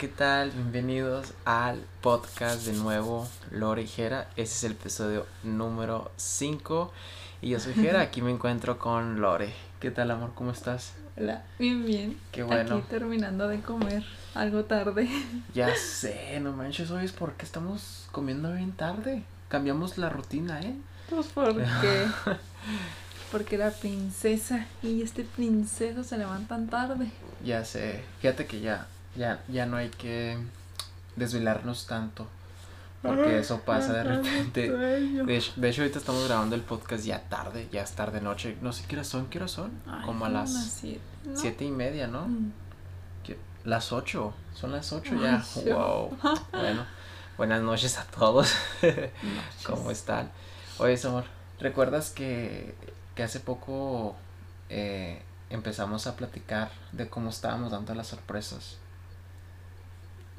¿qué 0.00 0.08
tal? 0.08 0.50
Bienvenidos 0.52 1.34
al 1.44 1.84
podcast 2.00 2.64
de 2.64 2.72
nuevo 2.72 3.28
Lore 3.50 3.82
y 3.82 3.86
Jera. 3.86 4.28
Este 4.30 4.44
es 4.44 4.64
el 4.64 4.72
episodio 4.72 5.26
número 5.42 6.10
5 6.16 6.90
y 7.42 7.50
yo 7.50 7.60
soy 7.60 7.74
Jera, 7.74 8.00
aquí 8.00 8.22
me 8.22 8.30
encuentro 8.30 8.78
con 8.78 9.20
Lore. 9.20 9.52
¿Qué 9.78 9.90
tal, 9.90 10.10
amor? 10.10 10.30
¿Cómo 10.34 10.52
estás? 10.52 10.94
Hola, 11.18 11.44
bien, 11.58 11.84
bien. 11.84 12.18
Qué 12.32 12.42
bueno. 12.42 12.76
Aquí 12.76 12.86
terminando 12.88 13.46
de 13.46 13.60
comer, 13.60 14.02
algo 14.34 14.64
tarde. 14.64 15.06
Ya 15.54 15.74
sé, 15.74 16.40
no 16.40 16.52
manches, 16.52 16.90
hoy 16.90 17.04
es 17.04 17.12
porque 17.12 17.44
estamos 17.44 18.08
comiendo 18.10 18.54
bien 18.54 18.72
tarde. 18.72 19.22
Cambiamos 19.50 19.98
la 19.98 20.08
rutina, 20.08 20.62
¿eh? 20.62 20.76
Pues 21.10 21.26
porque 21.26 21.66
porque 23.30 23.58
la 23.58 23.70
princesa 23.70 24.66
y 24.82 25.02
este 25.02 25.24
princeso 25.24 26.04
se 26.04 26.16
levantan 26.16 26.68
tarde. 26.68 27.10
Ya 27.44 27.66
sé, 27.66 28.02
fíjate 28.22 28.46
que 28.46 28.62
ya 28.62 28.86
ya, 29.16 29.42
ya 29.48 29.66
no 29.66 29.76
hay 29.76 29.88
que 29.90 30.38
desvelarnos 31.16 31.86
tanto. 31.86 32.26
Porque 33.02 33.38
eso 33.38 33.60
pasa 33.62 33.94
de 33.94 34.04
repente. 34.04 34.70
De 34.70 35.36
hecho, 35.36 35.52
de 35.56 35.70
hecho, 35.70 35.80
ahorita 35.82 35.98
estamos 35.98 36.26
grabando 36.26 36.54
el 36.54 36.60
podcast 36.60 37.02
ya 37.04 37.20
tarde, 37.28 37.66
ya 37.72 37.82
es 37.82 37.92
tarde 37.92 38.20
noche. 38.20 38.58
No 38.60 38.74
sé 38.74 38.84
qué 38.86 38.96
hora 38.96 39.04
son, 39.04 39.26
¿qué 39.26 39.38
hora 39.38 39.48
son? 39.48 39.70
Como 40.04 40.26
a 40.26 40.28
las 40.28 40.52
siete, 40.52 41.00
siete 41.34 41.64
y 41.64 41.70
media, 41.70 42.06
¿no? 42.06 42.28
Mm. 42.28 42.52
Las 43.64 43.92
ocho, 43.92 44.32
son 44.54 44.72
las 44.72 44.90
ocho 44.92 45.12
Ay, 45.14 45.20
ya. 45.66 45.74
Wow. 45.74 46.16
Bueno, 46.52 46.86
buenas 47.36 47.60
noches 47.62 47.98
a 47.98 48.04
todos. 48.04 48.54
Noches. 48.82 49.10
¿Cómo 49.66 49.90
están? 49.90 50.30
Oye, 50.78 50.98
amor, 51.04 51.24
¿recuerdas 51.58 52.08
que, 52.10 52.74
que 53.14 53.22
hace 53.22 53.38
poco 53.38 54.16
eh, 54.70 55.20
empezamos 55.50 56.06
a 56.06 56.16
platicar 56.16 56.70
de 56.92 57.10
cómo 57.10 57.28
estábamos 57.28 57.72
dando 57.72 57.94
las 57.94 58.06
sorpresas? 58.06 58.78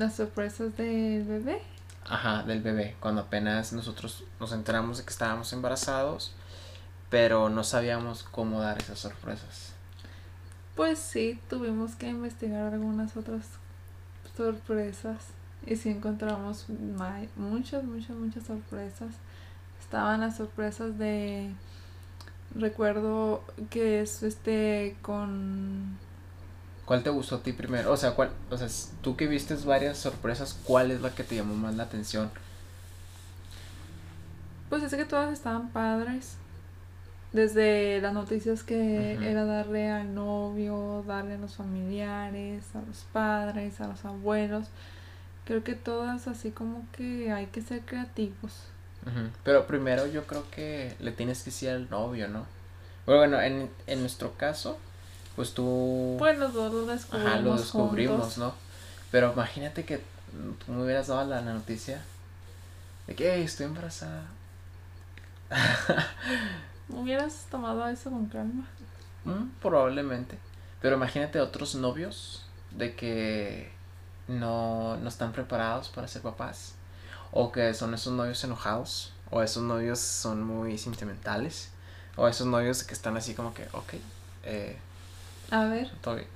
Las 0.01 0.15
sorpresas 0.15 0.75
del 0.77 1.25
bebé. 1.25 1.61
Ajá, 2.05 2.41
del 2.41 2.63
bebé, 2.63 2.95
cuando 2.99 3.21
apenas 3.21 3.71
nosotros 3.71 4.23
nos 4.39 4.51
enteramos 4.51 4.97
de 4.97 5.03
que 5.03 5.11
estábamos 5.11 5.53
embarazados, 5.53 6.33
pero 7.11 7.49
no 7.49 7.63
sabíamos 7.63 8.23
cómo 8.23 8.61
dar 8.61 8.81
esas 8.81 8.97
sorpresas. 8.97 9.73
Pues 10.75 10.97
sí, 10.97 11.39
tuvimos 11.51 11.93
que 11.93 12.07
investigar 12.07 12.73
algunas 12.73 13.15
otras 13.15 13.45
sorpresas. 14.35 15.17
Y 15.67 15.75
sí 15.75 15.89
encontramos 15.89 16.65
muchas, 17.35 17.83
muchas, 17.83 18.15
muchas 18.15 18.43
sorpresas. 18.47 19.13
Estaban 19.79 20.21
las 20.21 20.37
sorpresas 20.37 20.97
de. 20.97 21.51
Recuerdo 22.55 23.43
que 23.69 24.01
es 24.01 24.23
este 24.23 24.97
con. 25.03 25.95
¿Cuál 26.91 27.03
te 27.03 27.09
gustó 27.09 27.37
a 27.37 27.39
ti 27.41 27.53
primero? 27.53 27.89
O 27.93 27.95
sea, 27.95 28.15
¿cuál, 28.15 28.31
o 28.49 28.57
sea, 28.57 28.67
tú 29.01 29.15
que 29.15 29.25
viste 29.25 29.55
varias 29.63 29.97
sorpresas, 29.97 30.59
¿cuál 30.65 30.91
es 30.91 30.99
la 30.99 31.11
que 31.11 31.23
te 31.23 31.37
llamó 31.37 31.55
más 31.55 31.73
la 31.75 31.83
atención? 31.83 32.29
Pues 34.69 34.83
es 34.83 34.93
que 34.93 35.05
todas 35.05 35.31
estaban 35.31 35.69
padres. 35.69 36.35
Desde 37.31 38.01
las 38.01 38.13
noticias 38.13 38.63
que 38.63 39.13
era 39.23 39.45
darle 39.45 39.89
al 39.89 40.13
novio, 40.13 41.05
darle 41.07 41.35
a 41.35 41.37
los 41.37 41.55
familiares, 41.55 42.65
a 42.75 42.81
los 42.85 43.05
padres, 43.13 43.79
a 43.79 43.87
los 43.87 44.03
abuelos. 44.03 44.67
Creo 45.45 45.63
que 45.63 45.75
todas 45.75 46.27
así 46.27 46.51
como 46.51 46.85
que 46.91 47.31
hay 47.31 47.45
que 47.45 47.61
ser 47.61 47.85
creativos. 47.85 48.65
Pero 49.45 49.65
primero 49.65 50.07
yo 50.07 50.27
creo 50.27 50.43
que 50.51 50.93
le 50.99 51.13
tienes 51.13 51.39
que 51.43 51.51
decir 51.51 51.69
al 51.69 51.89
novio, 51.89 52.27
¿no? 52.27 52.45
Bueno, 53.05 53.39
en, 53.39 53.69
en 53.87 54.01
nuestro 54.01 54.33
caso, 54.33 54.77
pues 55.35 55.53
tú... 55.53 56.15
Pues 56.19 56.37
los 56.37 56.53
dos 56.53 56.73
lo 56.73 56.85
descubrimos. 56.85 57.31
Ajá, 57.31 57.41
lo 57.41 57.55
descubrimos, 57.57 58.19
juntos. 58.19 58.37
¿no? 58.37 58.53
Pero 59.11 59.33
imagínate 59.33 59.85
que 59.85 59.97
tú 60.65 60.71
me 60.71 60.83
hubieras 60.83 61.07
dado 61.07 61.25
la, 61.25 61.41
la 61.41 61.53
noticia 61.53 62.01
de 63.07 63.15
que 63.15 63.33
"Ey, 63.35 63.43
estoy 63.43 63.65
embarazada. 63.65 64.23
Hubieras 66.89 67.45
tomado 67.49 67.87
eso 67.87 68.09
con 68.09 68.25
calma. 68.27 68.65
Mm, 69.25 69.49
probablemente. 69.61 70.37
Pero 70.81 70.95
imagínate 70.95 71.39
otros 71.39 71.75
novios 71.75 72.43
de 72.71 72.95
que 72.95 73.71
no, 74.27 74.97
no 74.97 75.09
están 75.09 75.31
preparados 75.31 75.89
para 75.89 76.07
ser 76.07 76.21
papás. 76.21 76.73
O 77.31 77.51
que 77.51 77.73
son 77.73 77.93
esos 77.93 78.13
novios 78.13 78.43
enojados. 78.43 79.13
O 79.29 79.41
esos 79.41 79.63
novios 79.63 79.99
son 79.99 80.43
muy 80.43 80.77
sentimentales. 80.77 81.69
O 82.17 82.27
esos 82.27 82.47
novios 82.47 82.83
que 82.83 82.93
están 82.93 83.15
así 83.15 83.33
como 83.33 83.53
que, 83.53 83.67
ok, 83.71 83.93
eh, 84.43 84.77
A 85.51 85.65
ver, 85.65 85.89
bien. 86.05 86.27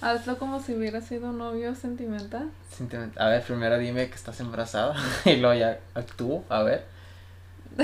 hazlo 0.00 0.38
como 0.38 0.60
si 0.62 0.74
hubiera 0.74 1.00
sido 1.00 1.28
un 1.30 1.38
novio 1.38 1.74
sentimental. 1.74 2.50
Sentiment- 2.76 3.18
A 3.20 3.26
ver, 3.28 3.42
primero 3.42 3.76
dime 3.78 4.08
que 4.08 4.14
estás 4.14 4.38
embarazada. 4.40 4.94
y 5.24 5.36
luego 5.36 5.54
ya 5.54 5.78
actúo, 5.94 6.44
a 6.48 6.62
ver. 6.62 6.86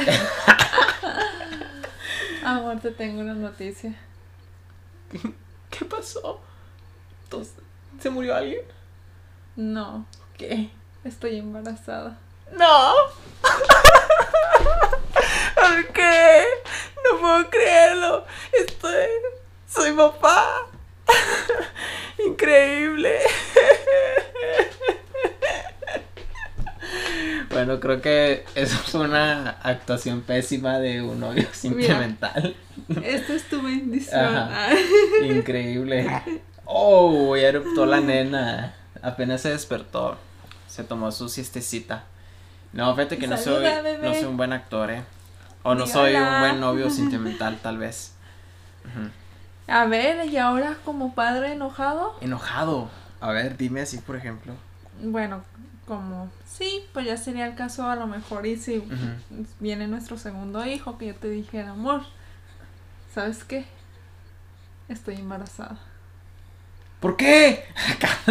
Amor, 2.45 2.81
te 2.81 2.91
tengo 2.93 3.21
una 3.21 3.35
noticia. 3.35 3.95
¿Qué 5.71 5.85
pasó? 5.85 6.41
¿Se 8.01 8.11
murió 8.11 8.35
alguien? 8.37 8.61
No, 9.57 10.07
¿Qué? 10.37 10.71
estoy 11.05 11.39
embarazada. 11.39 12.17
¡No! 12.57 12.93
¿Por 15.55 15.87
qué? 15.93 16.45
No 17.05 17.21
puedo 17.21 17.51
creerlo. 17.51 18.25
Estoy. 18.53 19.07
Soy 19.69 19.93
papá. 19.93 20.67
Increíble. 22.27 23.19
Bueno, 27.51 27.81
creo 27.81 28.01
que 28.01 28.45
eso 28.55 28.77
fue 28.79 29.01
una 29.03 29.51
actuación 29.63 30.23
pésima 30.23 30.79
de 30.79 31.03
un 31.03 31.21
novio 31.21 31.49
sentimental. 31.53 32.55
Esta 33.03 33.35
es 33.35 33.49
tu 33.49 33.63
bendición. 33.63 34.25
Ajá. 34.25 34.71
Increíble. 35.23 36.23
Oh, 36.71 37.35
ya 37.35 37.49
eruptó 37.49 37.87
la 37.87 37.99
nena. 37.99 38.75
Apenas 39.01 39.41
se 39.41 39.49
despertó. 39.49 40.19
Se 40.67 40.85
tomó 40.85 41.11
su 41.13 41.31
siestecita. 41.31 42.05
No, 42.75 42.95
fíjate 42.95 43.17
que 43.17 43.27
no 43.27 43.39
soy, 43.39 43.63
bebé. 43.65 43.99
no 44.03 44.13
soy 44.13 44.25
un 44.25 44.37
buen 44.37 44.53
actor, 44.53 44.91
eh. 44.91 45.03
O 45.63 45.75
no 45.75 45.87
soy 45.87 46.15
un 46.15 46.41
buen 46.41 46.61
novio 46.61 46.91
sentimental, 46.91 47.59
tal 47.63 47.79
vez. 47.79 48.13
Ujú. 48.85 49.09
A 49.69 49.85
ver, 49.87 50.27
y 50.27 50.37
ahora 50.39 50.77
como 50.85 51.15
padre 51.15 51.53
enojado, 51.53 52.17
Enojado. 52.21 52.91
A 53.21 53.33
ver, 53.33 53.57
dime 53.57 53.83
así, 53.83 53.99
por 53.99 54.17
ejemplo. 54.17 54.55
bueno, 55.03 55.43
como 55.87 56.31
sí, 56.47 56.85
pues 56.93 57.07
ya 57.07 57.17
sería 57.17 57.47
el 57.47 57.55
caso 57.55 57.89
a 57.89 57.97
lo 57.97 58.07
mejor 58.07 58.47
y 58.47 58.57
si 58.57 58.83
viene 59.61 59.87
nuestro 59.87 60.19
segundo 60.19 60.65
hijo 60.67 60.99
que 60.99 61.07
yo 61.09 61.15
te 61.15 61.29
dijera, 61.29 61.71
amor, 61.71 62.03
¿sabes 63.15 63.45
qué? 63.45 63.65
Estoy 64.89 65.17
embarazada. 65.17 65.79
¿Por 67.01 67.17
qué? 67.17 67.65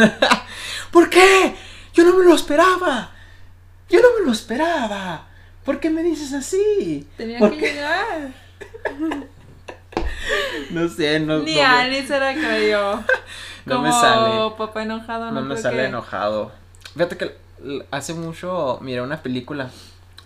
¿Por 0.92 1.09
qué? 1.09 1.56
Yo 1.94 2.03
no 2.03 2.18
me 2.18 2.26
lo 2.26 2.36
esperaba. 2.36 3.12
Yo 3.90 4.00
no 4.02 4.08
me 4.20 4.26
lo 4.26 4.31
esperaba. 4.31 5.28
¿Por 5.64 5.80
qué 5.80 5.90
me 5.90 6.03
dices 6.03 6.34
así? 6.34 7.08
Tenía 7.18 7.40
¿Por 7.40 7.52
que 7.52 7.58
qué? 7.59 7.74
llegar. 7.74 8.34
No 10.72 10.88
sé, 10.89 11.19
no, 11.19 11.39
Ni 11.39 11.55
no 11.55 11.61
me- 11.89 12.07
se 12.07 12.19
la 12.19 12.33
creyó. 12.33 13.03
No 13.66 13.81
me 13.81 13.89
Como 13.89 14.01
sale. 14.01 14.55
papá 14.57 14.83
enojado, 14.83 15.25
no, 15.25 15.31
No 15.31 15.41
me 15.41 15.57
sale 15.57 15.78
que- 15.78 15.85
enojado. 15.88 16.53
Fíjate 16.94 17.17
que 17.17 17.35
hace 17.91 18.13
mucho 18.13 18.79
miré 18.81 19.01
una 19.01 19.22
película 19.22 19.69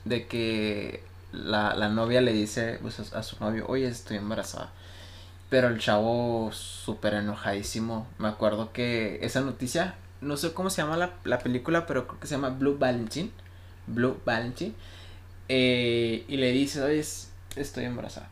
de 0.06 0.28
que 0.28 1.04
la, 1.32 1.74
la 1.76 1.90
novia 1.90 2.22
le 2.22 2.34
dice 2.34 2.78
pues, 2.84 3.00
a, 3.14 3.24
su 3.24 3.38
novio, 3.44 3.66
oye, 3.68 3.88
estoy 3.88 4.18
embarazada. 4.18 4.70
Pero 5.50 5.70
el 5.70 5.80
chavo 5.80 6.52
súper 6.54 7.16
enojadísimo. 7.16 8.06
Me 8.20 8.28
acuerdo 8.28 8.72
que 8.74 9.18
esa 9.24 9.42
noticia, 9.42 9.96
no 10.22 10.38
sé 10.38 10.54
cómo 10.54 10.70
se 10.70 10.84
llama 10.84 10.96
la, 10.98 11.10
la 11.24 11.40
película, 11.40 11.88
pero 11.88 12.06
creo 12.08 12.20
que 12.20 12.28
se 12.28 12.36
llama 12.36 12.50
Blue 12.50 12.78
Valentine. 12.78 13.32
Blue 13.88 14.20
Valentine. 14.24 14.74
Eh, 15.50 16.26
y 16.28 16.38
le 16.38 16.52
dice, 16.52 16.82
oye, 16.84 17.00
es- 17.00 17.32
estoy 17.56 17.86
embarazada. 17.86 18.30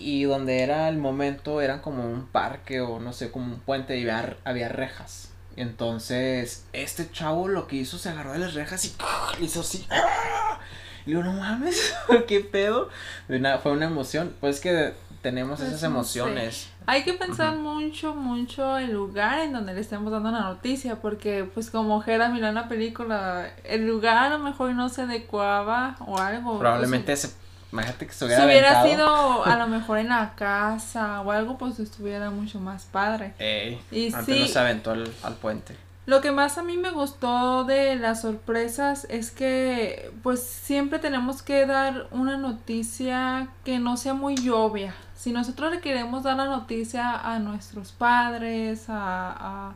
Y 0.00 0.24
donde 0.24 0.62
era 0.62 0.88
el 0.88 0.96
momento 0.98 1.60
eran 1.60 1.80
como 1.80 2.04
un 2.04 2.26
parque 2.26 2.80
o 2.80 3.00
no 3.00 3.12
sé, 3.12 3.30
como 3.32 3.46
un 3.54 3.60
puente 3.60 3.98
y 3.98 4.02
había, 4.08 4.36
había 4.44 4.68
rejas. 4.68 5.32
Entonces 5.56 6.66
este 6.72 7.10
chavo 7.10 7.48
lo 7.48 7.66
que 7.66 7.76
hizo 7.76 7.98
se 7.98 8.08
agarró 8.10 8.32
de 8.32 8.38
las 8.38 8.54
rejas 8.54 8.84
y 8.84 8.94
le 9.40 9.44
hizo 9.46 9.60
así. 9.60 9.86
¡ah! 9.90 10.58
Y 11.04 11.10
digo, 11.10 11.22
no 11.22 11.32
mames, 11.32 11.94
¿qué 12.28 12.40
pedo? 12.40 12.88
Una- 13.28 13.58
fue 13.58 13.72
una 13.72 13.86
emoción. 13.86 14.34
Pues 14.40 14.60
que 14.60 14.92
tenemos 15.22 15.58
Pues 15.58 15.70
esas 15.70 15.82
no 15.82 15.96
emociones. 15.96 16.68
Hay 16.86 17.02
que 17.02 17.12
pensar 17.14 17.56
mucho, 17.56 18.14
mucho 18.14 18.78
el 18.78 18.92
lugar 18.92 19.40
en 19.40 19.52
donde 19.52 19.74
le 19.74 19.80
estemos 19.80 20.10
dando 20.12 20.30
la 20.30 20.40
noticia, 20.40 20.96
porque 20.96 21.44
pues 21.44 21.70
como 21.70 22.00
Jera 22.00 22.28
miró 22.28 22.46
en 22.48 22.54
la 22.54 22.68
película, 22.68 23.50
el 23.64 23.86
lugar 23.86 24.16
a 24.16 24.28
lo 24.30 24.38
mejor 24.38 24.74
no 24.74 24.88
se 24.88 25.02
adecuaba 25.02 25.96
o 26.06 26.18
algo. 26.18 26.58
Probablemente 26.58 27.14
se, 27.16 27.30
imagínate 27.72 28.06
que 28.06 28.12
se 28.12 28.24
hubiera, 28.24 28.42
si 28.42 28.46
hubiera 28.46 28.82
sido 28.84 29.44
a 29.44 29.56
lo 29.56 29.66
mejor 29.66 29.98
en 29.98 30.08
la 30.08 30.34
casa 30.34 31.20
o 31.20 31.30
algo, 31.30 31.58
pues 31.58 31.78
estuviera 31.80 32.30
mucho 32.30 32.60
más 32.60 32.84
padre. 32.84 33.34
Ey, 33.38 33.80
Y 33.90 34.12
antes 34.12 34.34
sí. 34.34 34.40
no 34.40 34.46
se 34.46 34.58
aventó 34.58 34.90
al, 34.92 35.12
al 35.22 35.34
puente. 35.34 35.76
Lo 36.08 36.22
que 36.22 36.32
más 36.32 36.56
a 36.56 36.62
mí 36.62 36.78
me 36.78 36.90
gustó 36.90 37.64
de 37.64 37.94
las 37.96 38.22
sorpresas 38.22 39.06
es 39.10 39.30
que 39.30 40.10
pues 40.22 40.42
siempre 40.42 40.98
tenemos 40.98 41.42
que 41.42 41.66
dar 41.66 42.06
una 42.12 42.38
noticia 42.38 43.48
que 43.62 43.78
no 43.78 43.98
sea 43.98 44.14
muy 44.14 44.36
obvia. 44.48 44.94
Si 45.14 45.32
nosotros 45.32 45.70
le 45.70 45.80
queremos 45.82 46.22
dar 46.22 46.38
la 46.38 46.46
noticia 46.46 47.14
a 47.14 47.38
nuestros 47.40 47.92
padres, 47.92 48.86
a, 48.88 49.74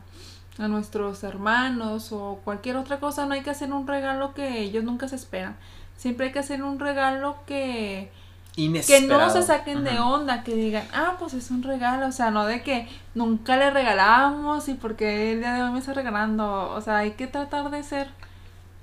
a, 0.57 0.67
nuestros 0.67 1.23
hermanos 1.23 2.11
o 2.11 2.41
cualquier 2.43 2.77
otra 2.77 2.99
cosa, 2.99 3.27
no 3.27 3.35
hay 3.35 3.41
que 3.41 3.51
hacer 3.51 3.71
un 3.71 3.85
regalo 3.85 4.33
que 4.33 4.59
ellos 4.61 4.83
nunca 4.83 5.07
se 5.07 5.17
esperan. 5.17 5.55
Siempre 5.97 6.27
hay 6.27 6.31
que 6.31 6.39
hacer 6.39 6.63
un 6.63 6.79
regalo 6.79 7.37
que 7.45 8.11
que 8.55 9.01
no 9.07 9.29
se 9.31 9.41
saquen 9.41 9.83
de 9.83 9.99
onda, 9.99 10.43
que 10.43 10.53
digan, 10.53 10.87
ah, 10.93 11.15
pues 11.17 11.33
es 11.33 11.49
un 11.49 11.63
regalo, 11.63 12.07
o 12.07 12.11
sea, 12.11 12.29
no 12.29 12.45
de 12.45 12.61
que 12.61 12.87
nunca 13.15 13.57
le 13.57 13.71
regalamos 13.71 14.69
y 14.69 14.75
porque 14.75 15.31
el 15.31 15.39
día 15.39 15.53
de 15.55 15.63
hoy 15.63 15.71
me 15.71 15.79
está 15.79 15.93
regalando, 15.93 16.69
o 16.69 16.81
sea, 16.81 16.97
hay 16.97 17.11
que 17.11 17.25
tratar 17.25 17.71
de 17.71 17.79
hacer 17.79 18.09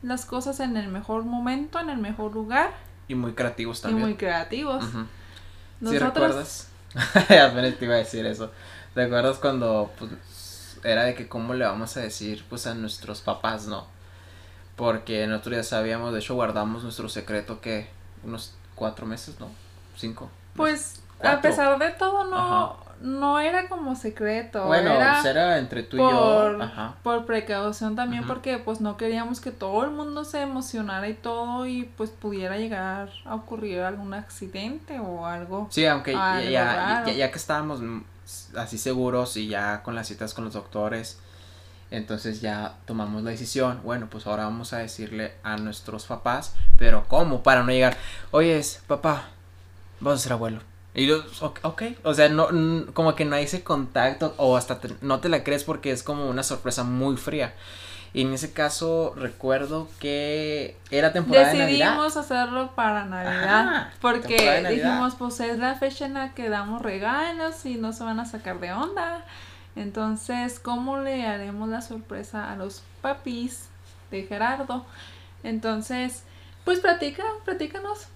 las 0.02 0.24
cosas 0.24 0.58
en 0.58 0.76
el 0.76 0.88
mejor 0.88 1.24
momento, 1.24 1.78
en 1.78 1.90
el 1.90 1.98
mejor 1.98 2.32
lugar. 2.32 2.72
Y 3.06 3.14
muy 3.14 3.32
creativos 3.32 3.80
también. 3.80 4.02
Y 4.02 4.06
muy 4.06 4.16
creativos. 4.16 4.84
¿Sí 5.86 5.98
recuerdas? 5.98 6.68
Apenas 7.14 7.76
te 7.78 7.84
iba 7.84 7.94
a 7.94 7.98
decir 7.98 8.26
eso. 8.26 8.50
¿Recuerdas 8.96 9.38
cuando 9.38 9.92
pues, 9.98 10.78
era 10.82 11.04
de 11.04 11.14
que 11.14 11.28
cómo 11.28 11.54
le 11.54 11.64
vamos 11.64 11.96
a 11.96 12.00
decir 12.00 12.44
pues 12.48 12.66
a 12.66 12.74
nuestros 12.74 13.20
papás, 13.20 13.66
no? 13.66 13.86
Porque 14.80 15.26
nosotros 15.26 15.56
ya 15.56 15.62
sabíamos, 15.62 16.14
de 16.14 16.20
hecho 16.20 16.34
guardamos 16.34 16.82
nuestro 16.82 17.10
secreto 17.10 17.60
que 17.60 17.90
unos 18.24 18.54
cuatro 18.74 19.04
meses, 19.04 19.38
¿no? 19.38 19.50
Cinco. 19.94 20.30
Pues 20.56 21.02
a 21.22 21.42
pesar 21.42 21.78
de 21.78 21.90
todo 21.90 22.24
no, 22.24 22.78
no 23.02 23.38
era 23.40 23.68
como 23.68 23.94
secreto. 23.94 24.64
Bueno, 24.64 24.92
era, 24.92 25.12
pues, 25.20 25.26
era 25.26 25.58
entre 25.58 25.82
tú 25.82 25.98
y 25.98 26.00
yo. 26.00 26.62
Ajá. 26.62 26.94
Por 27.02 27.26
precaución 27.26 27.94
también 27.94 28.26
porque 28.26 28.56
pues 28.56 28.80
no 28.80 28.96
queríamos 28.96 29.42
que 29.42 29.50
todo 29.50 29.84
el 29.84 29.90
mundo 29.90 30.24
se 30.24 30.40
emocionara 30.40 31.10
y 31.10 31.14
todo 31.14 31.66
y 31.66 31.84
pues 31.98 32.08
pudiera 32.08 32.56
llegar 32.56 33.10
a 33.26 33.34
ocurrir 33.34 33.80
algún 33.80 34.14
accidente 34.14 34.98
o 34.98 35.26
algo. 35.26 35.68
Sí, 35.70 35.84
aunque 35.84 36.12
ya, 36.12 36.40
ya, 36.40 37.04
ya, 37.04 37.30
que 37.30 37.36
estábamos 37.36 37.82
así 38.56 38.78
seguros 38.78 39.36
y 39.36 39.46
ya 39.46 39.82
con 39.82 39.94
las 39.94 40.08
citas 40.08 40.32
con 40.32 40.44
los 40.44 40.54
doctores 40.54 41.20
entonces 41.90 42.40
ya 42.40 42.76
tomamos 42.86 43.22
la 43.22 43.30
decisión, 43.30 43.80
bueno, 43.82 44.08
pues 44.08 44.26
ahora 44.26 44.44
vamos 44.44 44.72
a 44.72 44.78
decirle 44.78 45.32
a 45.42 45.56
nuestros 45.56 46.06
papás, 46.06 46.54
pero 46.78 47.04
¿cómo? 47.08 47.42
Para 47.42 47.62
no 47.62 47.72
llegar, 47.72 47.96
oye, 48.30 48.60
papá, 48.86 49.28
vamos 50.00 50.20
a 50.20 50.22
ser 50.22 50.32
abuelo. 50.32 50.60
Y 50.94 51.06
yo, 51.06 51.22
ok, 51.62 51.82
o 52.02 52.14
sea, 52.14 52.28
no, 52.28 52.48
como 52.94 53.14
que 53.14 53.24
no 53.24 53.36
hay 53.36 53.44
ese 53.44 53.62
contacto 53.62 54.34
o 54.38 54.56
hasta 54.56 54.80
no 55.00 55.20
te 55.20 55.28
la 55.28 55.44
crees 55.44 55.62
porque 55.62 55.92
es 55.92 56.02
como 56.02 56.28
una 56.28 56.42
sorpresa 56.42 56.82
muy 56.82 57.16
fría. 57.16 57.54
Y 58.12 58.22
en 58.22 58.32
ese 58.32 58.52
caso 58.52 59.14
recuerdo 59.16 59.88
que 60.00 60.76
era 60.90 61.12
temporada 61.12 61.52
de 61.52 61.58
Navidad. 61.58 61.90
Decidimos 61.90 62.16
hacerlo 62.16 62.72
para 62.74 63.04
Navidad. 63.04 63.92
porque 64.00 64.64
dijimos, 64.68 65.14
pues 65.16 65.38
es 65.38 65.58
la 65.58 65.76
fecha 65.76 66.06
en 66.06 66.14
la 66.14 66.34
que 66.34 66.48
damos 66.48 66.82
regalos 66.82 67.64
y 67.66 67.76
no 67.76 67.92
se 67.92 68.02
van 68.02 68.18
a 68.18 68.24
sacar 68.24 68.58
de 68.58 68.72
onda. 68.72 69.24
Entonces, 69.76 70.58
¿cómo 70.58 70.98
le 70.98 71.26
haremos 71.26 71.68
la 71.68 71.80
sorpresa 71.80 72.50
a 72.50 72.56
los 72.56 72.82
papis 73.00 73.68
de 74.10 74.24
Gerardo? 74.24 74.84
Entonces, 75.42 76.24
pues 76.64 76.80
platica, 76.80 77.24
platícanos. 77.44 78.08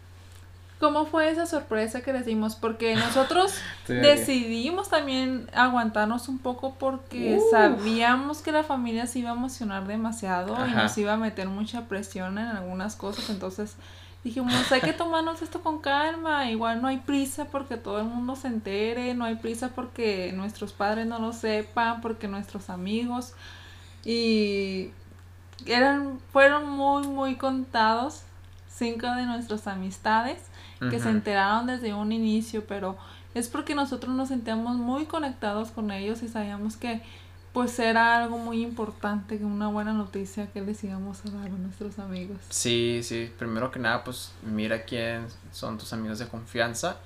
¿Cómo 0.81 1.07
fue 1.07 1.31
esa 1.31 1.47
sorpresa 1.47 2.03
que 2.03 2.13
les 2.13 2.27
dimos? 2.27 2.57
Porque 2.57 2.95
nosotros 2.97 3.55
decidimos 3.87 4.91
también 4.91 5.49
aguantarnos 5.55 6.29
un 6.29 6.39
poco 6.39 6.75
porque 6.75 7.41
sabíamos 7.51 8.43
que 8.43 8.53
la 8.53 8.65
familia 8.65 9.07
se 9.07 9.21
iba 9.21 9.31
a 9.31 9.35
emocionar 9.35 9.87
demasiado 9.87 10.57
y 10.67 10.73
nos 10.73 10.99
iba 10.99 11.15
a 11.15 11.17
meter 11.17 11.49
mucha 11.49 11.83
presión 11.83 12.39
en 12.39 12.47
algunas 12.47 12.97
cosas. 12.97 13.31
Entonces, 13.31 13.77
dijimos, 14.25 14.73
hay 14.73 14.81
que 14.81 14.95
tomarnos 14.95 15.43
esto 15.43 15.61
con 15.61 15.81
calma, 15.81 16.51
igual 16.51 16.81
no 16.81 16.89
hay 16.89 16.97
prisa 16.97 17.45
porque 17.45 17.77
todo 17.77 17.99
el 17.99 18.07
mundo 18.07 18.35
se 18.35 18.49
entere, 18.49 19.15
no 19.15 19.27
hay 19.27 19.37
prisa 19.37 19.69
porque 19.75 20.33
nuestros 20.35 20.73
padres 20.73 21.07
no 21.07 21.19
lo 21.19 21.33
sepan, 21.35 22.01
porque 22.01 22.27
nuestros 22.27 22.71
amigos 22.71 23.35
y 24.05 24.91
eran 25.67 26.19
fueron 26.33 26.69
muy 26.69 27.07
muy 27.07 27.37
contados 27.37 28.23
cinco 28.69 29.07
de 29.07 29.25
nuestras 29.27 29.67
amistades 29.67 30.43
que 30.91 31.01
se 31.01 31.09
enteraron 31.09 31.67
desde 31.67 31.95
un 31.95 32.13
inicio, 32.13 32.67
pero 32.67 32.99
es 33.35 33.49
porque 33.49 33.75
nosotros 33.75 34.15
nos 34.15 34.29
sentíamos 34.29 34.77
muy 34.77 35.07
conectados 35.07 35.71
con 35.71 35.91
ellos 35.91 36.23
y 36.23 36.29
sabíamos 36.29 36.77
que 36.77 37.03
pues 37.55 37.79
era 37.79 38.19
algo 38.21 38.37
muy 38.37 38.63
importante, 38.63 39.37
una 39.37 39.69
buena 39.69 39.93
noticia 39.93 40.49
que 40.49 40.61
les 40.61 40.83
íbamos 40.83 41.25
a 41.25 41.31
dar 41.31 41.47
a 41.47 41.51
nuestros 41.51 42.01
amigos. 42.01 42.37
Sí, 42.51 43.01
sí, 43.05 43.33
primero 43.39 43.71
que 43.71 43.79
nada, 43.79 44.03
pues 44.03 44.33
mira 44.43 44.83
quién 44.83 45.29
son 45.53 45.79
tus 45.79 45.93
amigos 45.93 46.19
de 46.19 46.27
confianza 46.27 46.97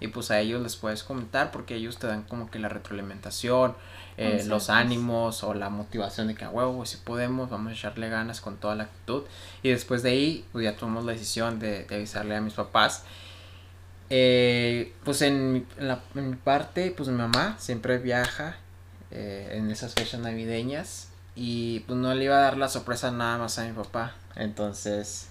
y 0.00 0.08
pues 0.08 0.30
a 0.30 0.40
ellos 0.40 0.60
les 0.60 0.76
puedes 0.76 1.04
comentar 1.04 1.50
porque 1.50 1.76
ellos 1.76 1.98
te 1.98 2.06
dan 2.06 2.22
como 2.24 2.50
que 2.50 2.58
la 2.58 2.68
retroalimentación, 2.68 3.76
eh, 4.18 4.44
los 4.46 4.68
ánimos 4.68 5.42
o 5.42 5.54
la 5.54 5.70
motivación 5.70 6.28
de 6.28 6.34
que 6.34 6.44
a 6.44 6.50
huevo, 6.50 6.84
si 6.84 6.98
podemos, 6.98 7.48
vamos 7.48 7.72
a 7.72 7.74
echarle 7.74 8.10
ganas 8.10 8.42
con 8.42 8.58
toda 8.58 8.74
la 8.74 8.84
actitud 8.84 9.22
y 9.62 9.70
después 9.70 10.02
de 10.02 10.10
ahí 10.10 10.44
pues 10.52 10.64
ya 10.64 10.76
tomamos 10.76 11.06
la 11.06 11.12
decisión 11.12 11.58
de, 11.58 11.86
avisarle 11.90 12.36
a 12.36 12.42
mis 12.42 12.52
papás. 12.52 13.04
Eh, 14.10 14.92
pues 15.02 15.22
en 15.22 15.66
la, 15.78 16.02
en 16.14 16.28
mi 16.28 16.36
parte, 16.36 16.92
pues 16.94 17.08
mi 17.08 17.16
mamá 17.16 17.56
siempre 17.58 17.96
viaja 17.96 18.58
eh, 19.14 19.50
en 19.52 19.70
esas 19.70 19.94
fechas 19.94 20.20
navideñas 20.20 21.08
y 21.36 21.80
pues 21.80 21.98
no 21.98 22.14
le 22.14 22.24
iba 22.24 22.36
a 22.36 22.40
dar 22.40 22.56
la 22.56 22.68
sorpresa 22.68 23.10
nada 23.10 23.38
más 23.38 23.58
a 23.58 23.64
mi 23.64 23.72
papá. 23.72 24.14
Entonces 24.36 25.28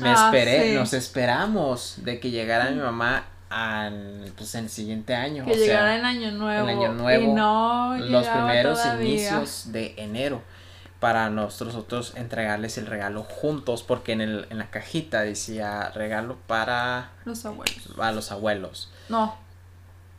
me 0.00 0.08
ah, 0.10 0.26
esperé, 0.26 0.74
nos 0.74 0.92
esperamos 0.92 1.96
de 1.98 2.20
que 2.20 2.30
llegara 2.30 2.70
mi 2.70 2.80
mamá 2.80 3.26
al 3.50 4.32
pues 4.36 4.54
en 4.54 4.64
el 4.64 4.70
siguiente 4.70 5.14
año. 5.14 5.44
Que 5.44 5.56
llegara 5.56 5.96
en 5.96 6.04
año 6.04 6.30
nuevo. 6.32 6.68
El 6.68 6.78
año 6.78 6.92
nuevo. 6.94 7.22
Y 7.22 7.26
no 7.28 7.96
los 7.98 8.26
primeros 8.26 8.80
inicios 8.98 9.72
de 9.72 9.94
enero. 9.96 10.42
Para 11.00 11.30
nosotros 11.30 12.14
entregarles 12.16 12.76
el 12.76 12.86
regalo 12.86 13.22
juntos. 13.22 13.82
Porque 13.82 14.12
en, 14.12 14.20
el, 14.20 14.46
en 14.50 14.58
la 14.58 14.70
cajita 14.70 15.22
decía 15.22 15.90
regalo 15.90 16.36
para 16.46 17.12
los 17.24 17.44
abuelos. 17.44 17.90
A 17.98 18.12
los 18.12 18.32
abuelos. 18.32 18.90
No. 19.08 19.36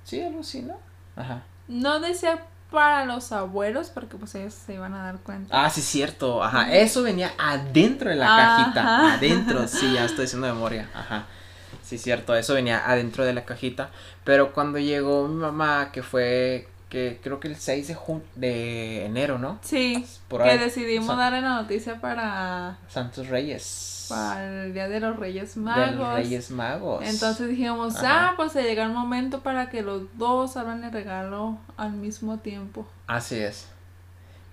Sí, 0.04 0.22
algo 0.22 0.40
así, 0.40 0.62
¿no? 0.62 0.80
Ajá. 1.16 1.44
No 1.68 2.00
decía 2.00 2.46
para 2.72 3.06
los 3.06 3.32
abuelos 3.32 3.90
porque 3.90 4.16
pues 4.18 4.36
ellos 4.36 4.54
se 4.54 4.76
iban 4.76 4.94
a 4.94 5.04
dar 5.04 5.20
cuenta. 5.20 5.66
Ah, 5.66 5.70
sí, 5.70 5.82
cierto. 5.82 6.44
Ajá, 6.44 6.74
eso 6.74 7.04
venía 7.04 7.34
adentro 7.38 8.10
de 8.10 8.16
la 8.16 8.28
cajita. 8.28 9.14
Adentro, 9.14 9.68
sí, 9.68 9.94
ya 9.94 10.06
estoy 10.06 10.26
diciendo 10.26 10.48
memoria. 10.48 10.90
Ajá. 10.94 11.26
Sí, 11.82 11.98
cierto, 11.98 12.36
eso 12.36 12.54
venía 12.54 12.90
adentro 12.90 13.26
de 13.26 13.34
la 13.34 13.46
cajita. 13.46 13.90
Pero 14.24 14.54
cuando 14.54 14.78
llegó 14.78 15.28
mi 15.28 15.36
mamá, 15.36 15.90
que 15.92 16.04
fue 16.04 16.68
que 16.90 17.20
creo 17.22 17.40
que 17.40 17.48
el 17.48 17.56
6 17.56 17.88
de, 17.88 17.98
de 18.36 19.06
enero, 19.06 19.38
¿no? 19.38 19.60
Sí, 19.62 20.06
que 20.30 20.58
decidimos 20.58 21.16
darle 21.16 21.42
la 21.42 21.62
noticia 21.62 22.02
para... 22.02 22.78
Santos 22.90 23.28
Reyes. 23.28 24.08
Para 24.10 24.66
el 24.66 24.74
Día 24.74 24.90
de 24.90 25.00
los 25.00 25.16
Reyes 25.18 25.56
Magos. 25.56 26.16
Reyes 26.16 26.50
Magos. 26.50 27.04
Entonces 27.06 27.48
dijimos, 27.48 27.94
ah, 28.04 28.34
pues 28.36 28.54
se 28.54 28.64
llega 28.64 28.84
el 28.84 28.92
momento 28.92 29.42
para 29.42 29.70
que 29.70 29.84
los 29.84 30.18
dos 30.18 30.58
abran 30.58 30.84
el 30.84 30.92
regalo 30.92 31.60
al 31.78 31.92
mismo 31.92 32.40
tiempo. 32.40 32.88
Así 33.06 33.38
es. 33.38 33.68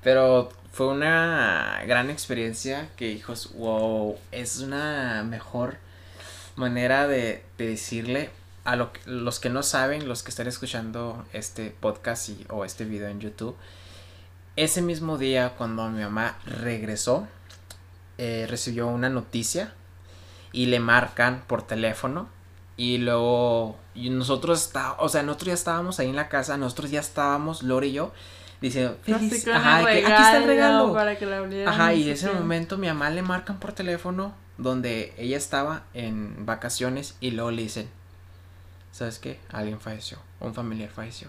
Pero 0.03 0.51
fue 0.73 0.89
una 0.89 1.81
gran 1.87 2.11
experiencia 2.11 2.91
que 2.97 3.11
hijos, 3.11 3.55
wow, 3.55 4.17
es 4.31 4.61
una 4.61 5.25
mejor 5.25 5.79
manera 6.55 7.07
de, 7.07 7.43
de 7.57 7.69
decirle 7.69 8.31
a 8.67 8.75
lo, 8.75 8.91
los 9.07 9.39
que 9.39 9.49
no 9.49 9.63
saben, 9.63 10.09
los 10.09 10.23
que 10.23 10.31
están 10.31 10.49
escuchando 10.49 11.25
este 11.33 11.71
podcast 11.71 12.29
y, 12.29 12.45
o 12.51 12.65
este 12.65 12.85
video 12.85 13.09
en 13.09 13.21
YouTube, 13.21 13.57
ese 14.57 14.83
mismo 14.83 15.19
día 15.19 15.55
cuando 15.57 15.89
mi 15.89 16.03
mamá 16.03 16.37
regresó, 16.45 17.29
eh, 18.19 18.47
recibió 18.49 18.89
una 18.89 19.09
noticia 19.09 19.73
y 20.51 20.67
le 20.67 20.81
marcan 20.81 21.45
por 21.47 21.63
teléfono 21.63 22.29
y 22.77 22.99
luego 22.99 23.79
y 23.95 24.11
nosotros 24.11 24.67
está, 24.67 24.95
o 24.99 25.09
sea, 25.09 25.23
nosotros 25.23 25.49
ya 25.49 25.55
estábamos 25.55 26.01
ahí 26.01 26.09
en 26.09 26.17
la 26.17 26.29
casa, 26.29 26.57
nosotros 26.57 26.91
ya 26.91 27.01
estábamos, 27.01 27.63
Lore 27.63 27.87
y 27.87 27.93
yo, 27.93 28.13
diciendo, 28.61 28.99
feliz, 29.03 29.47
ajá, 29.47 29.79
aquí 29.79 29.99
está 29.99 30.39
el 30.39 30.45
regalo. 30.45 30.93
Para 30.93 31.17
que 31.17 31.65
ajá, 31.67 31.95
y 31.95 32.03
en 32.03 32.09
ese 32.11 32.33
momento 32.33 32.79
mi 32.79 32.89
mamá 32.89 33.11
le 33.11 33.23
marcan 33.23 33.61
por 33.61 33.73
teléfono 33.73 34.35
donde 34.59 35.15
ella 35.19 35.37
estaba 35.37 35.85
en 35.95 36.47
vacaciones 36.47 37.17
y 37.21 37.31
luego 37.31 37.53
le 37.53 37.63
dicen, 37.63 37.89
¿sabes 38.97 39.19
qué? 39.19 39.39
Alguien 39.53 39.79
falleció, 39.79 40.19
un 40.41 40.55
familiar 40.55 40.89
falleció. 40.89 41.29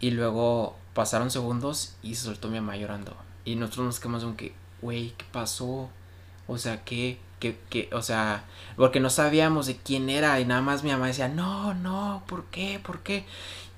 Y 0.00 0.12
luego 0.12 0.74
pasaron 0.94 1.30
segundos 1.30 1.96
y 2.02 2.14
se 2.14 2.24
soltó 2.24 2.48
mi 2.48 2.58
mamá 2.60 2.76
llorando. 2.78 3.14
Y 3.44 3.56
nosotros 3.56 3.84
nos 3.84 4.00
quedamos 4.00 4.22
como 4.22 4.36
que, 4.38 4.54
güey, 4.80 5.10
¿qué 5.18 5.26
pasó? 5.30 5.90
O 6.46 6.56
sea, 6.56 6.82
¿qué? 6.82 7.18
¿Qué, 7.40 7.58
qué? 7.68 7.90
O 7.92 8.00
sea, 8.00 8.44
porque 8.76 9.00
no 9.00 9.10
sabíamos 9.10 9.66
de 9.66 9.76
quién 9.76 10.08
era 10.08 10.40
y 10.40 10.46
nada 10.46 10.62
más 10.62 10.82
mi 10.82 10.90
mamá 10.90 11.08
decía, 11.08 11.28
no, 11.28 11.74
no, 11.74 12.22
¿por 12.26 12.46
qué? 12.46 12.80
¿Por 12.82 13.00
qué? 13.00 13.26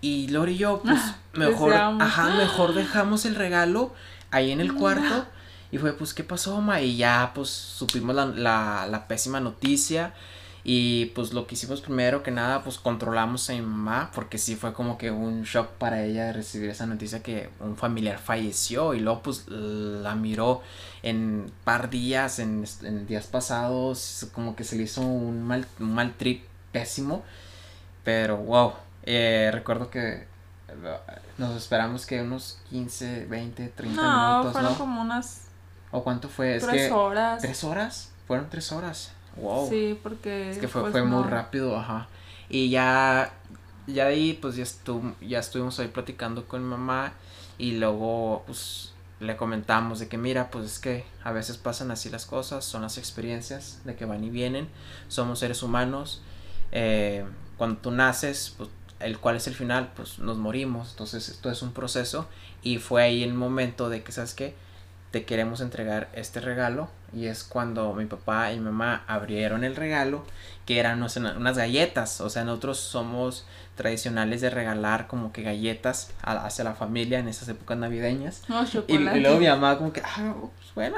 Y 0.00 0.28
Lori 0.28 0.52
y 0.52 0.58
yo, 0.58 0.80
pues, 0.84 1.00
mejor, 1.32 1.74
ajá, 1.74 2.36
mejor 2.36 2.74
dejamos 2.74 3.24
el 3.24 3.34
regalo 3.34 3.92
ahí 4.30 4.52
en 4.52 4.60
el 4.60 4.72
cuarto. 4.72 5.26
Y 5.72 5.78
fue, 5.78 5.94
pues, 5.94 6.14
¿qué 6.14 6.22
pasó, 6.22 6.60
ma? 6.60 6.80
Y 6.80 6.96
ya, 6.96 7.32
pues, 7.34 7.50
supimos 7.50 8.14
la, 8.14 8.26
la, 8.26 8.86
la 8.88 9.08
pésima 9.08 9.40
noticia. 9.40 10.14
Y 10.66 11.06
pues 11.14 11.35
lo 11.35 11.47
que 11.47 11.56
hicimos 11.56 11.83
primero 11.83 12.23
que 12.23 12.30
nada, 12.30 12.62
pues 12.62 12.78
controlamos 12.78 13.50
a 13.50 13.52
mi 13.52 13.61
mamá, 13.61 14.11
porque 14.14 14.38
sí 14.38 14.56
fue 14.56 14.73
como 14.73 14.97
que 14.97 15.11
un 15.11 15.42
shock 15.42 15.68
para 15.73 16.02
ella 16.02 16.33
recibir 16.33 16.71
esa 16.71 16.87
noticia 16.87 17.23
que 17.23 17.50
un 17.61 17.76
familiar 17.76 18.18
falleció 18.18 18.94
y 18.94 19.00
luego 19.00 19.23
pues 19.23 19.47
la 19.47 20.14
miró 20.14 20.62
en 21.02 21.52
par 21.64 21.90
días, 21.90 22.38
en, 22.38 22.64
días 23.06 23.26
pasados, 23.26 24.26
como 24.33 24.56
que 24.56 24.64
se 24.64 24.76
le 24.76 24.85
hizo 24.85 25.02
un 25.02 25.42
mal, 25.42 25.66
un 25.80 25.94
mal 25.94 26.14
trip 26.14 26.44
pésimo, 26.73 27.23
pero 28.02 28.38
wow, 28.38 28.73
eh, 29.02 29.50
recuerdo 29.52 29.90
que 29.90 30.12
eh, 30.12 30.99
nos 31.37 31.56
esperamos 31.56 32.06
que 32.06 32.23
unos 32.23 32.59
15, 32.71 33.26
20, 33.26 33.68
30 33.68 34.02
minutos. 34.02 34.52
Fueron 34.52 34.75
como 34.76 35.02
unas... 35.02 35.42
¿O 35.90 36.02
cuánto 36.02 36.30
fue? 36.30 36.59
Tres 36.59 36.90
horas. 36.90 37.42
¿Tres 37.42 37.64
horas? 37.64 38.11
Fueron 38.26 38.49
tres 38.49 38.73
horas. 38.73 39.12
Wow. 39.37 39.69
Sí, 39.69 39.99
porque. 40.03 40.50
Es 40.50 40.59
que 40.59 40.69
fue, 40.69 40.83
pues, 40.83 40.93
fue 40.93 41.03
muy 41.05 41.25
rápido, 41.25 41.76
ajá. 41.76 42.09
Y 42.49 42.71
ya, 42.71 43.33
ya 43.87 44.07
ahí, 44.07 44.35
pues 44.35 44.57
ya, 44.57 44.64
ya 45.21 45.38
estuvimos 45.38 45.79
ahí 45.81 45.88
platicando 45.88 46.47
con 46.47 46.62
mi 46.62 46.69
mamá. 46.69 47.12
Y 47.59 47.73
luego, 47.73 48.43
pues 48.47 48.95
le 49.21 49.37
comentamos 49.37 49.99
de 49.99 50.09
que 50.09 50.19
mira, 50.19 50.50
pues 50.50 50.67
es 50.67 50.79
que 50.79 51.05
a 51.23 51.33
veces 51.33 51.57
pasan 51.57 51.91
así 51.91 52.11
las 52.11 52.26
cosas, 52.26 52.64
son 52.64 52.83
las 52.83 52.99
experiencias 52.99 53.81
de 53.85 53.95
que 53.97 54.05
van 54.05 54.25
y 54.25 54.31
vienen, 54.31 54.69
somos 55.09 55.38
seres 55.38 55.62
humanos, 55.62 56.23
eh, 56.73 57.25
cuando 57.57 57.81
tú 57.81 57.91
naces, 57.91 58.55
pues 58.57 58.71
el 59.00 59.19
cual 59.19 59.37
es 59.37 59.47
el 59.47 59.55
final, 59.55 59.93
pues 59.95 60.19
nos 60.19 60.38
morimos, 60.38 60.91
entonces 60.91 61.29
esto 61.29 61.50
es 61.50 61.62
un 61.62 61.73
proceso 61.73 62.29
y 62.62 62.79
fue 62.79 63.03
ahí 63.03 63.23
el 63.23 63.35
momento 63.35 63.88
de 63.88 64.03
que, 64.03 64.12
¿sabes 64.12 64.35
qué? 64.35 64.55
Te 65.11 65.25
queremos 65.25 65.61
entregar 65.61 66.11
este 66.14 66.41
regalo 66.41 66.88
y 67.14 67.26
es 67.26 67.44
cuando 67.44 67.92
mi 67.94 68.06
papá 68.06 68.52
y 68.52 68.59
mi 68.59 68.64
mamá 68.64 69.04
abrieron 69.06 69.64
el 69.64 69.76
regalo, 69.76 70.25
que 70.66 70.78
eran 70.78 71.02
unas 71.02 71.56
galletas. 71.56 72.21
O 72.21 72.30
sea, 72.30 72.44
nosotros 72.44 72.78
somos 72.78 73.47
tradicionales 73.76 74.40
de 74.40 74.50
regalar 74.50 75.06
como 75.06 75.33
que 75.33 75.42
galletas 75.42 76.11
hacia 76.23 76.64
la 76.64 76.75
familia 76.75 77.18
en 77.18 77.28
esas 77.28 77.49
épocas 77.49 77.76
navideñas. 77.76 78.42
y, 78.88 78.99
luego 78.99 79.38
mi 79.38 79.47
mamá 79.47 79.76
como 79.78 79.92
que, 79.92 80.00
ah, 80.00 80.35
pues 80.38 80.75
bueno, 80.75 80.97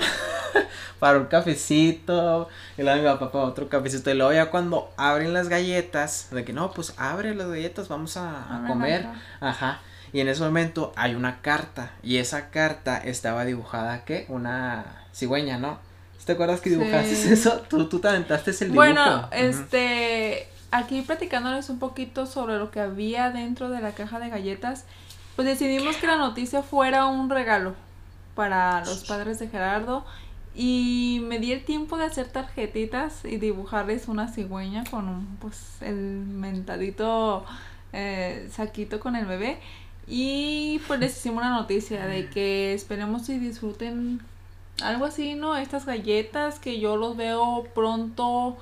para 0.98 1.18
un 1.18 1.26
cafecito. 1.26 2.48
Y 2.76 2.82
luego 2.82 2.98
mi 2.98 3.04
papá 3.04 3.32
para 3.32 3.44
otro 3.44 3.68
cafecito. 3.68 4.10
Y 4.10 4.14
luego 4.14 4.32
ya 4.32 4.50
cuando 4.50 4.90
abren 4.96 5.32
las 5.32 5.48
galletas, 5.48 6.28
de 6.30 6.44
que 6.44 6.52
no, 6.52 6.70
pues 6.72 6.94
abre 6.96 7.34
las 7.34 7.48
galletas, 7.48 7.88
vamos 7.88 8.16
a, 8.16 8.64
a 8.64 8.66
comer. 8.66 9.06
Ajá. 9.40 9.80
Y 10.12 10.20
en 10.20 10.28
ese 10.28 10.42
momento 10.42 10.92
hay 10.96 11.14
una 11.14 11.40
carta. 11.40 11.90
Y 12.02 12.18
esa 12.18 12.50
carta 12.50 12.98
estaba 12.98 13.44
dibujada, 13.44 14.04
¿qué? 14.04 14.26
Una 14.28 15.04
cigüeña, 15.12 15.58
¿no? 15.58 15.78
¿Te 16.26 16.32
acuerdas 16.32 16.60
que 16.60 16.70
dibujaste 16.70 17.32
eso? 17.32 17.62
¿Tú, 17.70 17.88
tú 17.88 18.00
te 18.00 18.08
aventaste 18.08 18.50
ese 18.50 18.64
dibujo. 18.64 18.80
Bueno, 18.80 19.28
este, 19.30 20.48
aquí 20.72 21.00
platicándoles 21.02 21.70
un 21.70 21.78
poquito 21.78 22.26
sobre 22.26 22.58
lo 22.58 22.72
que 22.72 22.80
había 22.80 23.30
dentro 23.30 23.70
de 23.70 23.80
la 23.80 23.92
caja 23.92 24.18
de 24.18 24.28
galletas, 24.28 24.84
pues 25.36 25.46
decidimos 25.46 25.96
que 25.96 26.08
la 26.08 26.16
noticia 26.16 26.64
fuera 26.64 27.06
un 27.06 27.30
regalo 27.30 27.76
para 28.34 28.84
los 28.84 29.04
padres 29.04 29.38
de 29.38 29.48
Gerardo 29.48 30.04
y 30.52 31.22
me 31.28 31.38
di 31.38 31.52
el 31.52 31.64
tiempo 31.64 31.96
de 31.96 32.06
hacer 32.06 32.26
tarjetitas 32.26 33.24
y 33.24 33.36
dibujarles 33.36 34.08
una 34.08 34.26
cigüeña 34.26 34.82
con 34.90 35.08
un, 35.08 35.36
pues 35.40 35.76
el 35.80 35.94
mentadito 35.94 37.44
eh, 37.92 38.48
saquito 38.50 38.98
con 38.98 39.14
el 39.14 39.26
bebé 39.26 39.58
y 40.08 40.80
pues 40.88 40.98
les 40.98 41.16
hicimos 41.16 41.42
una 41.42 41.50
noticia 41.50 42.06
de 42.06 42.28
que 42.30 42.74
esperemos 42.74 43.28
y 43.28 43.38
disfruten 43.38 44.20
algo 44.82 45.06
así, 45.06 45.34
¿no? 45.34 45.56
Estas 45.56 45.86
galletas 45.86 46.58
que 46.58 46.80
yo 46.80 46.96
los 46.96 47.16
veo 47.16 47.66
pronto 47.74 48.56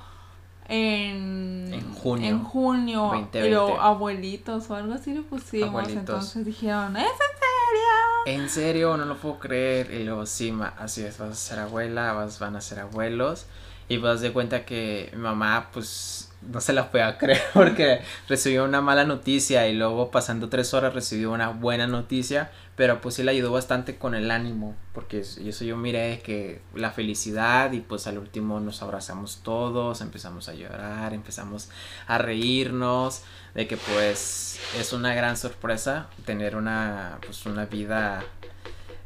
en, 0.69 1.71
en 1.73 1.95
junio. 1.95 2.29
En 2.29 2.45
junio. 2.45 3.29
Pero 3.33 3.81
abuelitos 3.81 4.71
o 4.71 4.75
algo 4.75 4.95
así 4.95 5.13
le 5.13 5.23
pusimos. 5.23 5.89
Entonces 5.89 6.45
dijeron, 6.45 6.97
¿es 6.97 7.05
en 7.05 7.09
serio? 7.09 8.43
¿En 8.43 8.49
serio? 8.49 8.97
No 8.97 9.05
lo 9.05 9.17
puedo 9.17 9.39
creer. 9.39 9.93
Y 9.93 10.05
luego, 10.05 10.27
sí, 10.27 10.55
así 10.79 11.03
es, 11.03 11.19
vas 11.19 11.31
a 11.31 11.35
ser 11.35 11.59
abuela, 11.59 12.13
vas, 12.13 12.39
van 12.39 12.57
a 12.57 12.61
ser 12.61 12.81
abuelos. 12.81 13.47
Y 13.89 13.99
vas 13.99 14.21
de 14.21 14.33
cuenta 14.33 14.65
que 14.65 15.11
mi 15.13 15.21
mamá, 15.21 15.69
pues, 15.73 16.31
no 16.51 16.61
se 16.61 16.73
la 16.73 16.91
puede 16.91 17.17
creer 17.19 17.43
porque 17.55 18.01
recibió 18.29 18.65
una 18.65 18.81
mala 18.81 19.05
noticia 19.05 19.69
y 19.69 19.75
luego 19.75 20.11
pasando 20.11 20.49
tres 20.49 20.75
horas 20.75 20.95
recibió 20.95 21.33
una 21.33 21.49
buena 21.49 21.87
noticia 21.87 22.51
pero 22.77 23.01
pues 23.01 23.15
sí 23.15 23.23
le 23.23 23.31
ayudó 23.31 23.53
bastante 23.53 23.99
con 23.99 24.15
el 24.15 24.31
ánimo, 24.31 24.75
porque 24.93 25.21
eso 25.21 25.65
yo 25.65 25.77
miré 25.77 26.21
que 26.23 26.61
la 26.75 26.91
felicidad 26.91 27.71
y 27.73 27.81
pues 27.81 28.07
al 28.09 28.19
último 28.19 28.59
nos 28.59 28.83
abrazamos 28.83 29.41
todos, 29.45 30.01
empezamos 30.01 30.49
a 30.49 30.55
llorar, 30.55 31.15
empezamos 31.15 31.69
a 32.09 32.19
reírnos, 32.19 33.23
de 33.55 33.69
que 33.69 33.77
pues 33.77 34.59
es 34.77 34.93
una 34.93 35.15
gran 35.15 35.37
sorpresa 35.37 36.09
tener 36.25 36.57
una 36.57 37.19
pues 37.25 37.47
una 37.47 37.67
vida 37.67 38.25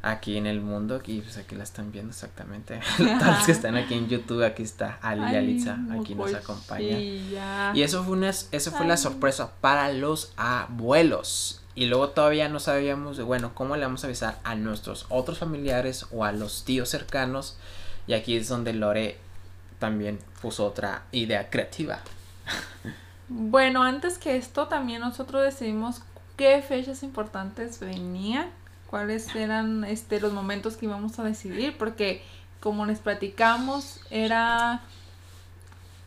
aquí 0.02 0.37
en 0.37 0.47
el 0.47 0.62
aquí 0.95 1.19
y 1.19 1.21
pues 1.21 1.37
aquí 1.38 1.55
la 1.55 1.64
están 1.64 1.93
viendo 1.93 2.11
exactamente. 2.11 2.81
Todos 2.97 3.26
los 3.26 3.47
que 3.47 3.52
están 3.52 3.76
aquí 3.76 3.95
en 3.95 4.09
YouTube, 4.09 4.45
aquí 4.45 4.62
está 4.62 4.99
Ali 5.02 5.33
y 5.33 5.37
Alitza, 5.37 5.78
aquí 5.99 6.14
nos 6.14 6.35
acompaña. 6.35 6.99
Y 6.99 7.83
eso 7.83 8.05
fue 8.05 8.14
una, 8.14 8.31
eso 8.31 8.71
fue 8.73 8.87
la 8.87 8.97
sorpresa 8.97 9.52
para 9.61 9.93
los 9.93 10.33
abuelos. 10.37 11.62
Y 11.75 11.87
luego 11.87 12.09
todavía 12.09 12.49
no 12.49 12.59
sabíamos 12.59 13.17
de, 13.17 13.23
bueno, 13.23 13.52
cómo 13.55 13.76
le 13.76 13.85
vamos 13.85 14.02
a 14.02 14.09
avisar 14.09 14.38
a 14.43 14.57
nuestros 14.57 15.07
otros 15.11 15.38
familiares 15.38 16.07
o 16.11 16.25
a 16.25 16.33
los 16.33 16.64
tíos 16.64 16.88
cercanos. 16.88 17.57
Y 18.09 18.14
aquí 18.14 18.37
es 18.37 18.49
donde 18.49 18.73
Lore 18.73 19.17
también 19.78 20.19
puso 20.43 20.67
otra 20.67 21.05
idea 21.12 21.50
creativa. 21.50 22.00
Bueno, 23.31 23.83
antes 23.83 24.17
que 24.17 24.37
esto, 24.37 24.69
también 24.69 25.02
nosotros 25.02 25.45
decidimos 25.45 26.00
qué 26.38 26.62
fechas 26.62 27.02
importantes 27.02 27.78
venían, 27.78 28.49
cuáles 28.88 29.35
eran 29.35 29.85
este, 29.85 30.21
los 30.21 30.33
momentos 30.33 30.76
que 30.76 30.87
íbamos 30.87 31.18
a 31.18 31.25
decidir, 31.25 31.76
porque 31.76 32.23
como 32.61 32.87
les 32.87 32.99
platicamos, 32.99 34.00
era, 34.11 34.80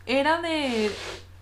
era 0.06 0.42
de 0.42 0.90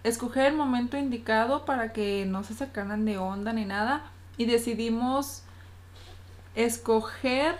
escoger 0.04 0.46
el 0.46 0.56
momento 0.56 0.96
indicado 0.96 1.64
para 1.64 1.92
que 1.92 2.24
no 2.26 2.44
se 2.44 2.54
sacaran 2.54 3.04
de 3.04 3.18
onda 3.18 3.52
ni 3.52 3.64
nada, 3.64 4.04
y 4.36 4.46
decidimos 4.46 5.42
escoger 6.54 7.56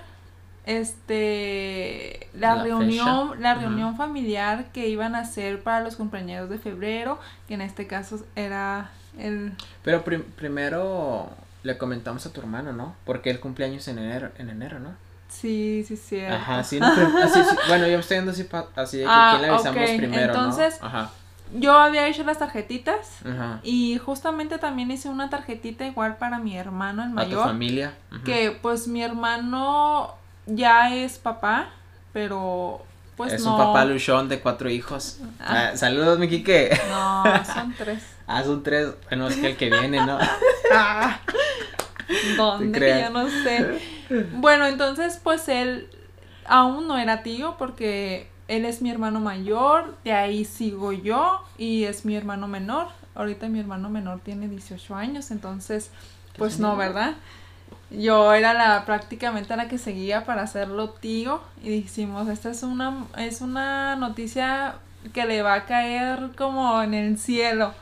este 0.66 2.28
la, 2.34 2.62
reunión 2.62 3.40
la 3.40 3.54
reunión 3.54 3.96
familiar 3.96 4.66
que 4.72 4.88
iban 4.88 5.14
a 5.14 5.20
hacer 5.20 5.62
para 5.62 5.80
los 5.80 5.96
compañeros 5.96 6.50
de 6.50 6.58
febrero 6.58 7.18
que 7.49 7.54
en 7.54 7.62
este 7.62 7.87
caso 7.87 8.25
era 8.37 8.90
el 9.18 9.52
pero 9.82 10.04
primero 10.04 11.30
le 11.62 11.79
comentamos 11.79 12.26
a 12.26 12.33
tu 12.33 12.40
hermano 12.40 12.73
no 12.73 12.95
porque 13.05 13.31
el 13.31 13.40
cumpleaños 13.40 13.87
en 13.88 13.99
enero 13.99 14.31
en 14.38 14.50
enero 14.50 14.79
no 14.79 14.95
sí 15.29 15.85
sí 15.87 15.97
sí 15.97 16.21
ajá 16.21 16.64
sí, 16.64 16.81
así, 16.83 17.40
bueno 17.69 17.87
yo 17.87 17.99
estoy 17.99 18.17
viendo 18.17 18.33
así, 18.33 18.49
así 18.76 18.99
de 18.99 19.05
que 19.05 19.11
ah, 19.11 19.37
quién 19.38 19.43
le 19.43 19.55
avisamos 19.55 19.90
primero 19.90 20.33
entonces 20.33 20.79
ajá 20.81 21.11
yo 21.52 21.73
había 21.73 22.07
hecho 22.07 22.23
las 22.25 22.38
tarjetitas 22.38 23.19
y 23.62 23.99
justamente 23.99 24.59
también 24.59 24.90
hice 24.90 25.09
una 25.09 25.31
tarjetita 25.31 25.85
igual 25.85 26.17
para 26.17 26.38
mi 26.38 26.57
hermano, 26.57 27.02
el 27.02 27.11
mayor. 27.11 27.40
¿A 27.40 27.43
tu 27.43 27.49
familia? 27.49 27.95
Que 28.25 28.57
pues 28.62 28.87
mi 28.87 29.02
hermano 29.02 30.14
ya 30.47 30.95
es 30.95 31.19
papá, 31.19 31.71
pero 32.12 32.85
pues 33.17 33.33
es 33.33 33.45
no. 33.45 33.52
un 33.52 33.59
papá 33.59 33.85
luchón 33.85 34.29
de 34.29 34.40
cuatro 34.40 34.71
hijos. 34.71 35.19
Ah. 35.40 35.71
Ah, 35.73 35.76
saludos, 35.76 36.19
mi 36.19 36.29
Quique. 36.29 36.71
No, 36.88 37.25
son 37.45 37.75
tres. 37.76 38.02
ah, 38.38 38.44
son 38.44 38.62
tres. 38.62 38.88
Bueno, 39.08 39.28
es 39.28 39.37
que 39.37 39.49
el 39.49 39.56
que 39.56 39.70
viene, 39.70 40.04
¿no? 40.04 40.18
¿Dónde? 42.37 42.80
Ya 42.80 43.10
no 43.10 43.28
sé. 43.28 43.80
Bueno, 44.34 44.66
entonces 44.66 45.20
pues 45.22 45.49
él 45.49 45.88
aún 46.46 46.88
no 46.88 46.99
era 46.99 47.22
tío 47.22 47.56
porque 47.58 48.28
él 48.49 48.64
es 48.64 48.82
mi 48.82 48.90
hermano 48.90 49.20
mayor, 49.20 49.96
de 50.02 50.12
ahí 50.12 50.44
sigo 50.44 50.92
yo 50.92 51.44
y 51.56 51.84
es 51.84 52.04
mi 52.04 52.16
hermano 52.16 52.49
menor. 52.49 52.88
Ahorita 53.14 53.49
mi 53.49 53.60
hermano 53.60 53.90
menor 53.90 54.20
tiene 54.20 54.49
18 54.49 54.96
años, 54.96 55.30
entonces, 55.30 55.90
pues 56.37 56.58
no, 56.58 56.76
¿verdad? 56.76 57.14
Yo 57.90 58.34
era 58.34 58.54
la 58.54 58.84
prácticamente 58.84 59.54
la 59.56 59.68
que 59.68 59.78
seguía 59.78 60.25
para 60.25 60.42
hacerlo 60.42 60.90
tío 60.90 61.40
y 61.62 61.70
dijimos, 61.70 62.28
esta 62.28 62.50
es 62.50 62.62
una 62.62 63.06
es 63.16 63.40
una 63.40 63.96
noticia 63.96 64.76
que 65.12 65.26
le 65.26 65.42
va 65.42 65.54
a 65.54 65.66
caer 65.66 66.30
como 66.37 66.82
en 66.82 66.94
el 66.94 67.18
cielo. 67.18 67.75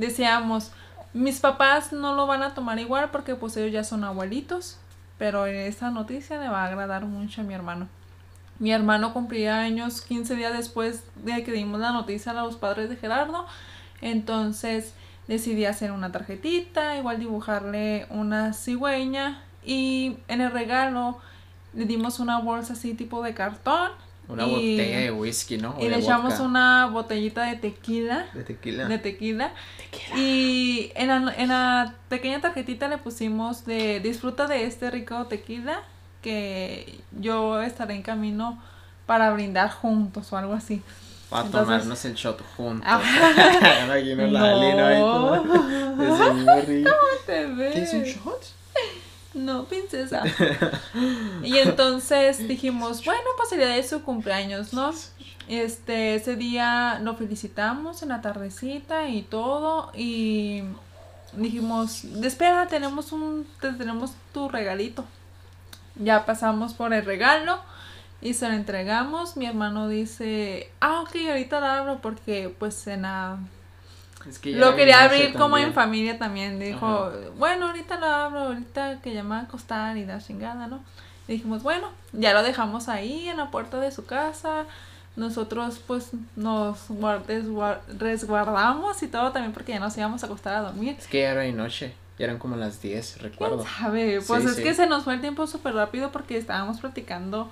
Decíamos, 0.00 0.72
mis 1.12 1.40
papás 1.40 1.92
no 1.92 2.14
lo 2.14 2.26
van 2.26 2.42
a 2.42 2.54
tomar 2.54 2.78
igual 2.78 3.10
porque 3.10 3.34
pues 3.34 3.54
ellos 3.58 3.70
ya 3.70 3.84
son 3.84 4.02
abuelitos, 4.02 4.78
pero 5.18 5.44
esa 5.44 5.90
noticia 5.90 6.40
le 6.40 6.48
va 6.48 6.62
a 6.62 6.68
agradar 6.68 7.04
mucho 7.04 7.42
a 7.42 7.44
mi 7.44 7.52
hermano. 7.52 7.86
Mi 8.58 8.72
hermano 8.72 9.12
cumplía 9.12 9.60
años 9.60 10.00
15 10.00 10.36
días 10.36 10.54
después 10.54 11.04
de 11.16 11.44
que 11.44 11.52
dimos 11.52 11.80
la 11.80 11.92
noticia 11.92 12.32
a 12.32 12.34
los 12.42 12.56
padres 12.56 12.88
de 12.88 12.96
Gerardo. 12.96 13.44
Entonces 14.00 14.94
decidí 15.28 15.66
hacer 15.66 15.92
una 15.92 16.10
tarjetita, 16.10 16.96
igual 16.96 17.20
dibujarle 17.20 18.06
una 18.08 18.54
cigüeña 18.54 19.42
y 19.62 20.16
en 20.28 20.40
el 20.40 20.50
regalo 20.50 21.18
le 21.74 21.84
dimos 21.84 22.20
una 22.20 22.40
bolsa 22.40 22.72
así 22.72 22.94
tipo 22.94 23.22
de 23.22 23.34
cartón. 23.34 23.90
Una 24.30 24.46
y- 24.46 24.50
botella 24.50 24.98
de 25.00 25.10
whisky, 25.12 25.58
¿no? 25.58 25.70
O 25.76 25.84
Y 25.84 25.88
le 25.88 25.98
echamos 25.98 26.32
vodka. 26.34 26.42
una 26.44 26.86
botellita 26.86 27.42
de 27.44 27.56
tequila. 27.56 28.26
De 28.32 28.44
tequila. 28.44 28.84
De 28.86 28.98
tequila. 28.98 29.52
Y 30.16 30.92
en 30.94 31.08
la, 31.08 31.34
en 31.36 31.48
la 31.48 31.94
pequeña 32.08 32.40
tarjetita 32.40 32.88
le 32.88 32.98
pusimos 32.98 33.64
de 33.66 34.00
disfruta 34.00 34.46
de 34.46 34.64
este 34.66 34.90
rico 34.90 35.26
tequila 35.26 35.82
que 36.22 37.00
yo 37.18 37.60
estaré 37.62 37.94
en 37.94 38.02
camino 38.02 38.62
para 39.06 39.30
brindar 39.32 39.70
juntos 39.70 40.32
o 40.32 40.36
algo 40.36 40.52
así. 40.54 40.82
Para 41.28 41.46
Entonces- 41.46 41.66
tomarnos 41.68 42.04
el 42.04 42.14
shot 42.14 42.40
juntos. 42.56 42.86
Ah. 42.88 43.00
Imagino 43.84 44.26
la 44.26 44.50
Ali, 44.50 44.76
¿no? 44.76 44.86
Ahí 44.86 45.00
como 45.00 46.62
y- 46.72 46.84
Te 47.26 47.46
ves. 47.46 47.74
¿Qué 47.74 47.82
es 47.82 47.94
un 47.94 48.02
shot? 48.02 48.42
No, 49.32 49.64
princesa. 49.64 50.22
y 51.42 51.56
entonces 51.58 52.46
dijimos, 52.48 53.04
bueno, 53.04 53.22
pues 53.36 53.48
sería 53.50 53.68
de 53.68 53.82
su 53.82 54.02
cumpleaños, 54.02 54.72
¿no? 54.72 54.92
Este, 55.48 56.16
ese 56.16 56.36
día 56.36 56.98
lo 57.02 57.14
felicitamos 57.16 58.02
en 58.02 58.08
la 58.10 58.20
tardecita 58.22 59.08
y 59.08 59.22
todo. 59.22 59.92
Y 59.94 60.62
dijimos, 61.32 62.04
espera, 62.04 62.66
tenemos 62.68 63.12
un, 63.12 63.46
te- 63.60 63.72
tenemos 63.72 64.12
tu 64.32 64.48
regalito. 64.48 65.04
Ya 65.96 66.26
pasamos 66.26 66.74
por 66.74 66.92
el 66.94 67.04
regalo 67.04 67.60
y 68.20 68.34
se 68.34 68.48
lo 68.48 68.54
entregamos. 68.54 69.36
Mi 69.36 69.46
hermano 69.46 69.88
dice, 69.88 70.70
ah, 70.80 71.02
ok, 71.02 71.16
ahorita 71.30 71.60
lo 71.60 71.66
abro 71.66 72.00
porque 72.00 72.54
pues 72.58 72.86
en 72.88 73.02
la 73.02 73.38
Es 74.28 74.38
que 74.38 74.52
lo 74.52 74.76
quería 74.76 75.02
abrir 75.04 75.32
como 75.34 75.56
en 75.56 75.72
también. 75.72 75.72
familia 75.74 76.18
también. 76.18 76.58
Dijo, 76.58 76.86
Ajá. 76.86 77.10
bueno, 77.38 77.66
ahorita 77.68 77.98
lo 77.98 78.06
abro, 78.06 78.38
ahorita 78.40 79.00
que 79.00 79.14
ya 79.14 79.22
me 79.22 79.30
va 79.30 79.38
a 79.38 79.42
acostar 79.42 79.96
y 79.96 80.04
la 80.04 80.20
chingada, 80.20 80.66
¿no? 80.66 80.80
Y 81.28 81.32
dijimos, 81.34 81.62
bueno, 81.62 81.88
ya 82.12 82.32
lo 82.34 82.42
dejamos 82.42 82.88
ahí 82.88 83.28
en 83.28 83.36
la 83.38 83.50
puerta 83.50 83.78
de 83.80 83.90
su 83.90 84.04
casa. 84.04 84.64
Nosotros 85.16 85.80
pues 85.86 86.10
nos 86.36 86.78
resguardamos 87.98 89.02
y 89.02 89.08
todo 89.08 89.32
también 89.32 89.52
porque 89.52 89.72
ya 89.72 89.80
nos 89.80 89.96
íbamos 89.96 90.22
a 90.22 90.26
acostar 90.26 90.54
a 90.54 90.60
dormir. 90.62 90.96
Es 90.98 91.06
que 91.06 91.20
ya 91.22 91.30
era 91.30 91.40
de 91.42 91.52
noche. 91.52 91.94
Ya 92.18 92.26
eran 92.26 92.38
como 92.38 92.56
las 92.56 92.82
10, 92.82 93.22
recuerdo. 93.22 93.58
¿Quién 93.58 93.68
sabe? 93.78 94.20
Pues 94.26 94.42
Sí, 94.42 94.48
es 94.50 94.56
sí. 94.56 94.62
que 94.62 94.74
se 94.74 94.86
nos 94.86 95.04
fue 95.04 95.14
el 95.14 95.20
tiempo 95.22 95.46
súper 95.46 95.74
rápido 95.74 96.12
porque 96.12 96.36
estábamos 96.36 96.78
platicando 96.80 97.50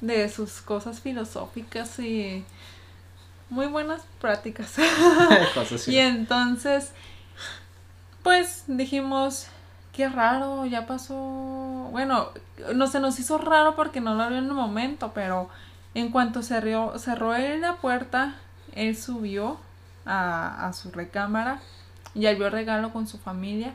de 0.00 0.28
sus 0.28 0.60
cosas 0.60 1.00
filosóficas 1.00 1.98
y 1.98 2.44
muy 3.50 3.66
buenas 3.66 4.02
prácticas. 4.20 4.74
Y 5.86 5.98
entonces, 5.98 6.92
pues 8.22 8.64
dijimos, 8.66 9.48
qué 9.92 10.08
raro, 10.08 10.66
ya 10.66 10.86
pasó. 10.86 11.14
Bueno, 11.92 12.30
no 12.74 12.86
se 12.86 13.00
nos 13.00 13.18
hizo 13.18 13.38
raro 13.38 13.76
porque 13.76 14.00
no 14.00 14.14
lo 14.14 14.22
abrió 14.22 14.38
en 14.38 14.46
el 14.46 14.52
momento, 14.52 15.12
pero 15.14 15.48
en 15.94 16.10
cuanto 16.10 16.42
cerró, 16.42 16.98
cerró 16.98 17.34
él 17.34 17.60
la 17.60 17.76
puerta, 17.76 18.34
él 18.74 18.96
subió 18.96 19.58
a, 20.04 20.66
a 20.66 20.72
su 20.72 20.90
recámara 20.90 21.60
y 22.14 22.26
él 22.26 22.36
vio 22.36 22.46
el 22.46 22.52
regalo 22.52 22.92
con 22.92 23.06
su 23.06 23.18
familia. 23.18 23.72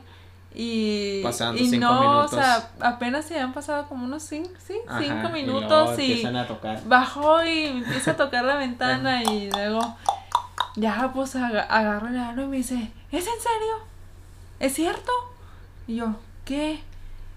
Y, 0.54 1.22
Pasando 1.22 1.60
y 1.62 1.68
cinco 1.68 1.86
no, 1.86 2.00
minutos. 2.00 2.32
o 2.32 2.36
sea, 2.36 2.70
apenas 2.80 3.24
se 3.24 3.34
habían 3.34 3.52
pasado 3.52 3.86
como 3.86 4.04
unos 4.04 4.22
cinco, 4.24 4.50
sí, 4.66 4.76
Ajá, 4.88 4.98
cinco 4.98 5.14
y 5.36 5.42
luego 5.44 5.60
minutos 5.60 5.98
y, 5.98 6.02
empiezan 6.10 6.36
a 6.36 6.46
tocar. 6.48 6.80
bajó 6.86 7.44
y 7.44 7.66
empieza 7.66 8.10
a 8.12 8.16
tocar 8.16 8.44
la 8.44 8.56
ventana 8.56 9.22
y 9.30 9.48
luego 9.50 9.96
ya 10.76 11.10
pues 11.14 11.36
aga- 11.36 11.62
agarro 11.68 12.08
el 12.08 12.14
regalo 12.14 12.42
y 12.42 12.46
me 12.46 12.56
dice, 12.58 12.74
¿es 13.12 13.26
en 13.26 13.40
serio? 13.40 13.74
¿Es 14.58 14.74
cierto? 14.74 15.12
Y 15.86 15.96
yo, 15.96 16.16
¿qué? 16.44 16.80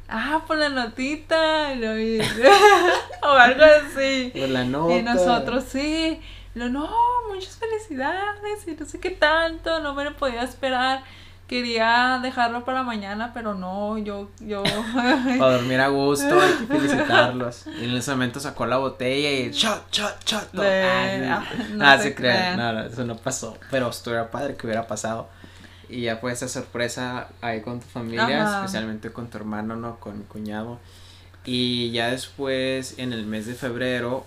Ah, 0.09 0.41
por 0.47 0.57
la 0.57 0.69
notita 0.69 1.71
y 1.73 1.79
lo- 1.79 1.97
y- 1.99 2.19
o 3.23 3.27
algo 3.29 3.63
así. 3.63 4.31
Por 4.37 4.49
la 4.49 4.63
nota. 4.65 4.93
Y 4.95 5.03
nosotros 5.03 5.63
sí. 5.71 6.19
Lo 6.55 6.69
no, 6.69 6.87
muchas 7.33 7.55
felicidades 7.57 8.67
y 8.67 8.71
no 8.71 8.85
sé 8.85 8.99
qué 8.99 9.09
tanto, 9.09 9.79
no 9.79 9.93
me 9.95 10.03
lo 10.03 10.15
podía 10.15 10.43
esperar. 10.43 11.03
Quería 11.47 12.19
dejarlo 12.23 12.63
para 12.63 12.83
mañana, 12.83 13.31
pero 13.33 13.53
no, 13.53 13.97
yo, 13.97 14.31
yo. 14.39 14.63
Para 14.93 15.57
dormir 15.57 15.81
a 15.81 15.89
gusto, 15.89 16.39
hay 16.39 16.53
que 16.53 16.65
felicitarlos. 16.65 17.67
Y 17.67 17.83
en 17.83 17.97
ese 17.97 18.11
momento 18.11 18.39
sacó 18.39 18.65
la 18.65 18.77
botella 18.77 19.29
y 19.29 19.51
shot, 19.51 19.91
shot, 19.91 20.23
shot. 20.25 20.49
Ah, 20.57 21.41
ah, 21.41 21.43
no, 21.71 21.85
ah, 21.85 21.97
se 21.97 22.03
se 22.03 22.15
crean. 22.15 22.57
No, 22.57 22.71
no, 22.71 22.83
eso 22.85 23.03
no 23.03 23.17
pasó. 23.17 23.57
Pero 23.69 23.89
estuviera 23.89 24.31
padre 24.31 24.55
que 24.55 24.65
hubiera 24.65 24.87
pasado. 24.87 25.27
Y 25.89 26.03
ya 26.03 26.17
fue 26.17 26.31
esa 26.31 26.47
sorpresa 26.47 27.27
ahí 27.41 27.61
con 27.61 27.81
tu 27.81 27.87
familia, 27.87 28.47
Ajá. 28.47 28.59
especialmente 28.61 29.11
con 29.11 29.29
tu 29.29 29.37
hermano, 29.37 29.75
¿no? 29.75 29.99
Con 29.99 30.19
mi 30.19 30.23
cuñado. 30.23 30.79
Y 31.45 31.91
ya 31.91 32.07
después, 32.07 32.95
en 32.97 33.11
el 33.11 33.25
mes 33.25 33.45
de 33.45 33.53
febrero, 33.53 34.25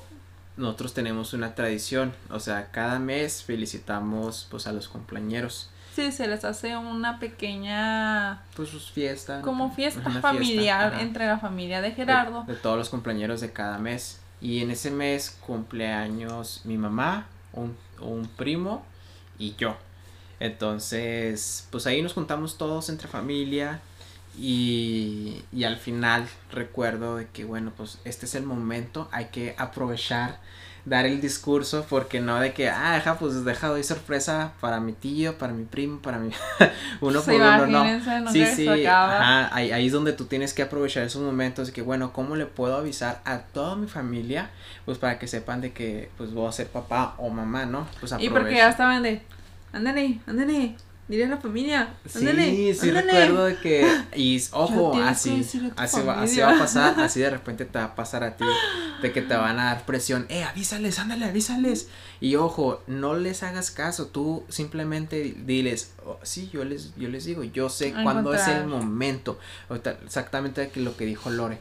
nosotros 0.56 0.94
tenemos 0.94 1.32
una 1.32 1.54
tradición. 1.54 2.12
O 2.30 2.40
sea, 2.40 2.70
cada 2.72 2.98
mes 2.98 3.42
felicitamos 3.42 4.46
pues 4.50 4.66
a 4.66 4.72
los 4.72 4.88
compañeros. 4.88 5.70
Sí, 5.96 6.12
se 6.12 6.28
les 6.28 6.44
hace 6.44 6.76
una 6.76 7.18
pequeña 7.18 8.42
Pues 8.54 8.68
sus 8.68 8.90
fiestas. 8.90 9.42
como 9.42 9.72
fiesta 9.72 10.02
familiar 10.20 11.00
entre 11.00 11.26
la 11.26 11.38
familia 11.38 11.80
de 11.80 11.88
de- 11.88 11.94
Gerardo. 11.94 12.44
De, 12.44 12.54
todos 12.54 12.76
los 12.76 12.90
cumpleaños 12.90 13.40
de 13.40 13.50
cada 13.50 13.78
mes. 13.78 14.20
Y 14.42 14.60
en 14.60 14.70
ese 14.70 14.90
mes 14.90 15.30
cumpleaños 15.40 16.60
mi 16.64 16.76
mamá, 16.76 17.26
un, 17.54 17.74
un 18.02 18.28
primo 18.36 18.84
y 19.38 19.54
yo. 19.56 19.74
Entonces, 20.38 21.66
pues 21.70 21.86
ahí 21.86 22.02
nos 22.02 22.12
juntamos 22.12 22.58
todos 22.58 22.90
entre 22.90 23.08
familia. 23.08 23.80
Y, 24.38 25.42
y 25.50 25.64
al 25.64 25.78
final 25.78 26.28
recuerdo 26.52 27.16
de 27.16 27.26
que, 27.28 27.44
bueno, 27.46 27.72
pues 27.74 27.98
este 28.04 28.26
es 28.26 28.34
el 28.34 28.42
momento, 28.44 29.08
hay 29.10 29.26
que 29.26 29.54
aprovechar, 29.56 30.40
dar 30.86 31.04
el 31.04 31.20
discurso, 31.20 31.84
porque 31.90 32.20
no 32.20 32.38
de 32.38 32.54
que, 32.54 32.70
ah, 32.70 32.94
deja, 32.94 33.18
pues 33.18 33.44
deja, 33.44 33.68
doy 33.68 33.82
sorpresa 33.82 34.52
para 34.60 34.78
mi 34.78 34.92
tío, 34.92 35.36
para 35.36 35.52
mi 35.52 35.64
primo, 35.64 35.98
para 35.98 36.18
mi... 36.18 36.30
uno 37.00 37.20
Sí, 37.20 37.32
por 37.32 37.40
uno, 37.40 37.66
no. 37.66 37.84
nunca 37.84 38.30
Sí, 38.30 38.46
sí, 38.46 38.86
ajá, 38.86 39.54
ahí, 39.54 39.72
ahí 39.72 39.86
es 39.86 39.92
donde 39.92 40.12
tú 40.12 40.26
tienes 40.26 40.54
que 40.54 40.62
aprovechar 40.62 41.02
esos 41.02 41.22
momentos 41.22 41.66
de 41.66 41.72
que, 41.72 41.82
bueno, 41.82 42.12
¿cómo 42.12 42.36
le 42.36 42.46
puedo 42.46 42.76
avisar 42.76 43.20
a 43.24 43.38
toda 43.38 43.74
mi 43.74 43.88
familia? 43.88 44.50
Pues 44.84 44.96
para 44.98 45.18
que 45.18 45.26
sepan 45.26 45.60
de 45.60 45.72
que, 45.72 46.08
pues, 46.16 46.32
voy 46.32 46.48
a 46.48 46.52
ser 46.52 46.68
papá 46.68 47.14
o 47.18 47.30
mamá, 47.30 47.66
¿no? 47.66 47.88
Pues 47.98 48.14
Y 48.20 48.30
porque 48.30 48.54
ya 48.54 48.68
estaban 48.68 49.02
de, 49.02 49.22
ándale, 49.72 50.20
ándale, 50.28 50.76
dile 51.08 51.24
a 51.24 51.28
la 51.28 51.36
familia, 51.36 51.94
ándale, 52.14 52.50
Sí, 52.50 52.74
sí 52.74 52.88
ándale". 52.88 53.12
recuerdo 53.12 53.44
de 53.46 53.56
que, 53.58 53.86
y 54.16 54.42
ojo, 54.52 54.96
así, 55.02 55.44
así 55.76 56.00
va, 56.02 56.22
así 56.22 56.40
va 56.40 56.56
a 56.56 56.58
pasar, 56.58 56.98
así 57.00 57.20
de 57.20 57.30
repente 57.30 57.64
te 57.64 57.78
va 57.78 57.84
a 57.84 57.94
pasar 57.94 58.24
a 58.24 58.36
ti, 58.36 58.44
de 59.02 59.12
que 59.12 59.22
te 59.22 59.34
van 59.36 59.58
a 59.60 59.66
dar 59.66 59.86
presión, 59.86 60.26
eh, 60.28 60.42
avísales, 60.42 60.98
ándale, 60.98 61.26
avísales, 61.26 61.88
y 62.20 62.34
ojo, 62.36 62.82
no 62.86 63.14
les 63.14 63.42
hagas 63.42 63.70
caso, 63.70 64.06
tú 64.08 64.44
simplemente 64.48 65.34
diles, 65.44 65.92
"Oh, 66.04 66.18
sí, 66.22 66.50
yo 66.52 66.64
les, 66.64 66.94
yo 66.96 67.08
les 67.08 67.24
digo, 67.24 67.44
yo 67.44 67.68
sé 67.68 67.92
cuándo 68.02 68.34
es 68.34 68.46
el 68.48 68.66
momento, 68.66 69.38
exactamente 70.04 70.70
lo 70.76 70.96
que 70.96 71.04
dijo 71.06 71.30
Lore, 71.30 71.58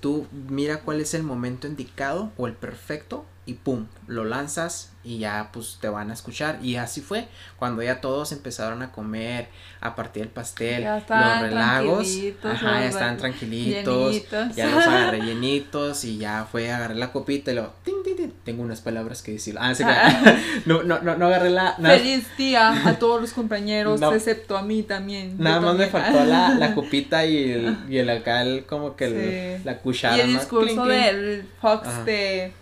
tú 0.00 0.26
mira 0.48 0.80
cuál 0.80 1.00
es 1.00 1.14
el 1.14 1.22
momento 1.22 1.66
indicado 1.66 2.32
o 2.36 2.46
el 2.46 2.52
perfecto 2.54 3.24
y 3.46 3.54
pum, 3.54 3.86
lo 4.08 4.24
lanzas 4.24 4.90
y 5.04 5.18
ya 5.18 5.50
pues 5.52 5.78
te 5.80 5.88
van 5.88 6.10
a 6.10 6.14
escuchar 6.14 6.58
y 6.64 6.74
así 6.76 7.00
fue 7.00 7.28
cuando 7.60 7.80
ya 7.80 8.00
todos 8.00 8.32
empezaron 8.32 8.82
a 8.82 8.90
comer, 8.90 9.46
a 9.80 9.94
partir 9.94 10.22
el 10.24 10.28
pastel, 10.30 10.82
los 10.84 11.06
relagos, 11.40 12.08
ajá, 12.42 12.80
ya 12.80 12.86
estaban 12.88 13.16
tranquilitos, 13.16 14.12
llenitos. 14.14 14.56
ya 14.56 14.66
los 14.68 14.84
agarré 14.84 15.20
llenitos 15.22 16.04
y 16.04 16.18
ya 16.18 16.44
fue 16.50 16.72
agarré 16.72 16.96
la 16.96 17.12
copita 17.12 17.52
y 17.52 17.54
lo 17.54 17.72
ting, 17.84 18.02
ting, 18.04 18.16
ting, 18.16 18.30
tengo 18.44 18.64
unas 18.64 18.80
palabras 18.80 19.22
que 19.22 19.30
decir. 19.32 19.56
Ah, 19.60 19.72
sí, 19.76 19.84
no, 20.66 20.82
no, 20.82 20.98
no, 21.00 21.16
no 21.16 21.26
agarré 21.26 21.50
la 21.50 21.76
nada, 21.78 21.96
Feliz 21.98 22.26
día 22.36 22.88
a 22.88 22.98
todos 22.98 23.20
los 23.20 23.32
compañeros, 23.32 24.00
No. 24.00 24.12
excepto 24.12 24.56
a 24.56 24.62
mí 24.62 24.82
también. 24.82 25.36
nada 25.38 25.60
más 25.60 25.76
me 25.76 25.86
faltó 25.86 26.24
la, 26.24 26.48
la 26.58 26.74
copita 26.74 27.24
y 27.24 27.52
el, 27.52 27.76
y 27.88 27.98
el 27.98 28.10
acá 28.10 28.42
el, 28.42 28.66
como 28.66 28.96
que 28.96 29.04
el- 29.04 29.58
Sí. 29.58 29.64
la 29.64 29.78
cuchara. 29.78 30.16
Y 30.16 30.20
el 30.20 30.32
¿no? 30.32 30.38
discurso 30.40 30.84
del 30.86 31.46
Fox 31.60 32.04
de 32.04 32.52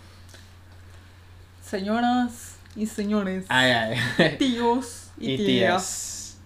señoras 1.65 2.55
y 2.75 2.85
señores, 2.87 3.45
Ay, 3.49 3.71
ay. 3.71 4.35
tíos 4.39 5.09
y, 5.19 5.33
y 5.33 5.37
tías, 5.37 5.47
tías. 5.47 6.37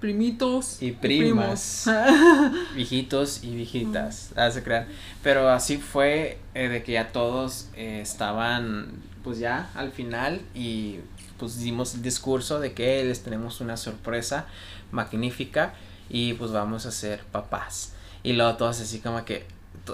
primitos 0.00 0.82
Y 0.82 0.92
primos. 0.92 1.84
viejitos 2.74 3.42
y 3.42 3.54
viejitas, 3.56 4.30
ah, 4.36 4.50
se 4.50 4.62
crean. 4.62 4.86
Pero 5.22 5.48
así 5.48 5.78
fue 5.78 6.38
eh, 6.54 6.68
de 6.68 6.82
que 6.82 6.92
ya 6.92 7.12
todos 7.12 7.68
eh, 7.74 8.00
estaban, 8.02 8.92
pues 9.24 9.38
ya 9.38 9.70
al 9.74 9.90
final 9.92 10.40
y 10.54 10.98
pues 11.38 11.58
dimos 11.58 11.94
el 11.94 12.02
discurso 12.02 12.60
de 12.60 12.74
que 12.74 13.02
les 13.04 13.22
tenemos 13.22 13.60
una 13.62 13.76
sorpresa 13.78 14.46
magnífica 14.92 15.72
y 16.10 16.34
pues 16.34 16.52
vamos 16.52 16.84
a 16.86 16.90
ser 16.90 17.24
papás. 17.24 17.92
Y 18.22 18.34
luego 18.34 18.56
todos 18.56 18.80
así 18.80 18.98
como 18.98 19.24
que, 19.24 19.46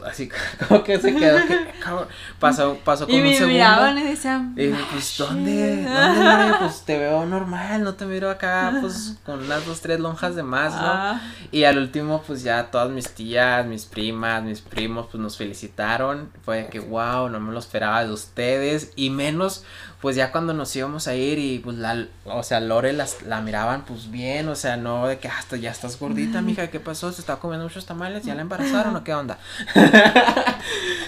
así 0.05 0.29
como 0.69 0.85
que 0.85 0.99
se 0.99 1.15
quedó 1.15 1.39
que 1.47 1.59
cabrón, 1.83 2.07
pasó 2.39 2.77
pasó 2.85 3.07
como 3.07 3.17
y 3.17 3.21
un 3.21 3.27
me 3.29 3.33
segundo. 3.33 3.53
miraban 3.55 3.99
y 3.99 4.03
decían 4.03 4.53
y 4.57 4.67
dije, 4.67 4.85
pues 4.93 5.15
dónde 5.17 5.85
dónde 5.85 5.89
Mario? 6.25 6.57
pues 6.59 6.83
te 6.83 6.99
veo 6.99 7.25
normal 7.25 7.83
no 7.83 7.95
te 7.95 8.05
miro 8.05 8.29
acá 8.31 8.77
pues 8.81 9.17
con 9.25 9.45
unas 9.45 9.65
dos 9.65 9.81
tres 9.81 9.99
lonjas 10.01 10.35
de 10.37 10.43
más 10.43 10.75
no 10.75 10.81
Ah, 10.83 11.21
y 11.51 11.65
al 11.65 11.79
último 11.79 12.23
pues 12.27 12.43
ya 12.43 12.71
todas 12.71 12.91
mis 12.91 13.09
tías 13.15 13.65
mis 13.65 13.87
primas 13.87 14.43
mis 14.43 14.61
primos 14.61 15.07
pues 15.11 15.23
nos 15.23 15.37
felicitaron. 15.39 16.31
Fue 16.45 16.59
de 16.65 16.67
que 16.69 16.81
wow 16.81 17.29
no 17.31 17.41
me 17.41 17.53
lo 17.53 17.59
esperaba 17.59 18.05
de 18.05 18.13
ustedes 18.13 18.93
y 18.97 19.09
menos 19.11 19.65
pues 20.01 20.17
ya 20.17 20.31
cuando 20.31 20.53
nos 20.53 20.75
íbamos 20.77 21.09
a 21.09 21.15
ir 21.15 21.39
y 21.39 21.59
pues 21.59 21.77
la 21.77 22.07
o 22.25 22.43
sea 22.43 22.61
Lore 22.61 22.93
las 22.93 23.23
la 23.23 23.41
miraban 23.41 23.85
pues 23.85 24.11
bien 24.11 24.49
o 24.49 24.55
sea 24.55 24.77
no 24.77 25.07
de 25.07 25.19
que 25.19 25.29
hasta 25.29 25.57
ya 25.57 25.71
estás 25.71 25.99
gordita 25.99 26.43
mija 26.43 26.69
qué 26.69 26.81
pasó 26.81 27.13
se 27.13 27.21
está 27.21 27.37
comiendo 27.37 27.65
muchos 27.65 27.87
tamales 27.87 28.25
ya 28.25 28.35
la 28.35 28.43
embarazaron 28.43 28.95
o 28.97 29.05
qué 29.05 29.15
onda 29.15 29.39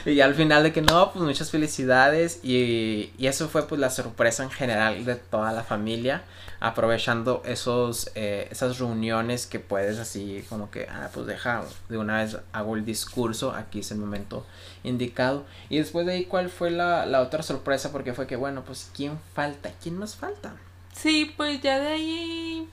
y 0.04 0.20
al 0.20 0.34
final 0.34 0.62
de 0.62 0.72
que 0.72 0.82
no, 0.82 1.12
pues 1.12 1.24
muchas 1.24 1.50
felicidades 1.50 2.40
y, 2.42 3.12
y 3.18 3.26
eso 3.26 3.48
fue 3.48 3.66
pues 3.66 3.80
la 3.80 3.90
sorpresa 3.90 4.42
en 4.42 4.50
general 4.50 5.04
de 5.04 5.16
toda 5.16 5.52
la 5.52 5.62
familia, 5.62 6.22
aprovechando 6.60 7.42
esos, 7.44 8.10
eh, 8.14 8.48
esas 8.50 8.78
reuniones 8.78 9.46
que 9.46 9.60
puedes 9.60 9.98
así 9.98 10.44
como 10.48 10.70
que, 10.70 10.88
ah, 10.90 11.10
pues 11.12 11.26
deja, 11.26 11.64
de 11.88 11.98
una 11.98 12.18
vez 12.18 12.38
hago 12.52 12.76
el 12.76 12.84
discurso, 12.84 13.52
aquí 13.52 13.80
es 13.80 13.90
el 13.90 13.98
momento 13.98 14.46
indicado. 14.88 15.44
Y 15.68 15.78
después 15.78 16.06
de 16.06 16.12
ahí, 16.14 16.24
¿cuál 16.24 16.48
fue 16.50 16.70
la, 16.70 17.06
la 17.06 17.20
otra 17.20 17.42
sorpresa? 17.42 17.92
Porque 17.92 18.12
fue 18.14 18.26
que, 18.26 18.36
bueno, 18.36 18.62
pues 18.64 18.90
¿quién 18.94 19.18
falta? 19.34 19.70
¿Quién 19.82 19.98
más 19.98 20.16
falta? 20.16 20.54
Sí, 20.92 21.32
pues 21.36 21.60
ya 21.60 21.78
de 21.78 21.88
ahí 21.88 22.68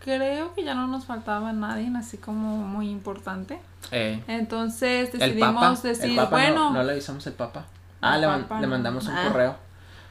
creo 0.00 0.54
que 0.54 0.64
ya 0.64 0.74
no 0.74 0.86
nos 0.86 1.04
faltaba 1.04 1.52
nadie 1.52 1.90
así 1.96 2.16
como 2.16 2.56
muy 2.58 2.88
importante. 2.90 3.60
Eh, 3.92 4.22
Entonces 4.26 5.12
decidimos 5.12 5.82
decir, 5.82 6.18
bueno, 6.30 6.70
no, 6.70 6.72
no 6.72 6.82
le 6.82 6.92
avisamos 6.92 7.26
al 7.26 7.34
Papa. 7.34 7.66
Ah, 8.00 8.16
le, 8.18 8.26
man- 8.26 8.42
Papa 8.42 8.60
le 8.60 8.66
mandamos 8.66 9.06
un 9.06 9.14
Ah. 9.14 9.28
correo. 9.28 9.56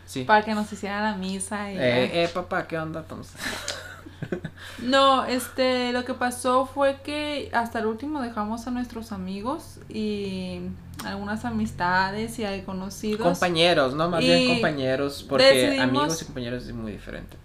Sí. 0.06 0.24
para 0.24 0.44
que 0.44 0.56
nos 0.56 0.72
hiciera 0.74 1.04
la 1.04 1.16
misa 1.18 1.72
y 1.72 1.78
Eh, 1.78 2.24
eh, 2.24 2.28
papá, 2.34 2.66
¿qué 2.68 2.80
onda? 2.80 3.02
Entonces? 3.02 3.36
No, 4.82 5.26
este, 5.26 5.92
lo 5.92 6.06
que 6.06 6.14
pasó 6.14 6.66
fue 6.66 7.02
que 7.04 7.50
hasta 7.54 7.80
el 7.80 7.86
último 7.86 8.22
dejamos 8.22 8.66
a 8.68 8.72
nuestros 8.72 9.12
amigos 9.12 9.80
y 9.90 10.62
algunas 11.06 11.46
amistades 11.46 12.38
y 12.40 12.46
hay 12.46 12.62
conocidos. 12.64 13.22
Compañeros, 13.22 13.94
¿no? 13.96 14.10
Más 14.10 14.22
Y 14.22 14.26
bien 14.28 14.48
compañeros, 14.50 15.26
porque 15.28 15.80
amigos 15.80 16.22
y 16.22 16.26
compañeros 16.26 16.64
es 16.66 16.74
muy 16.74 16.92
diferente. 16.92 17.38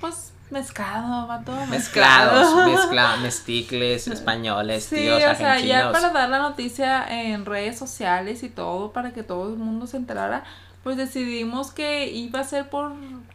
Pues 0.00 0.32
mezclado, 0.50 1.26
va 1.28 1.42
todo 1.44 1.64
Mezclados, 1.66 2.54
mezclado. 2.54 2.66
mezcla, 2.76 3.16
mesticles, 3.18 4.06
españoles, 4.08 4.84
Sí, 4.84 4.96
tíos, 4.96 5.16
o 5.16 5.20
sea, 5.20 5.32
ya 5.32 5.52
argentinos. 5.52 5.92
para 5.92 6.10
dar 6.12 6.28
la 6.28 6.38
noticia 6.40 7.06
en 7.08 7.46
redes 7.46 7.78
sociales 7.78 8.42
y 8.42 8.48
todo, 8.50 8.92
para 8.92 9.12
que 9.12 9.22
todo 9.22 9.48
el 9.50 9.56
mundo 9.58 9.86
se 9.86 9.96
enterara, 9.96 10.44
pues 10.82 10.96
decidimos 10.96 11.70
que 11.70 12.10
iba 12.10 12.40
a 12.40 12.44
ser 12.44 12.68
por 12.68 12.92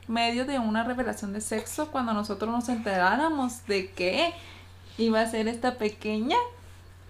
medio 0.07 0.45
de 0.45 0.59
una 0.59 0.83
revelación 0.83 1.33
de 1.33 1.41
sexo 1.41 1.87
cuando 1.91 2.13
nosotros 2.13 2.51
nos 2.51 2.67
enteráramos 2.69 3.65
de 3.67 3.89
que 3.91 4.33
iba 4.97 5.21
a 5.21 5.25
ser 5.27 5.47
esta 5.47 5.75
pequeña. 5.75 6.35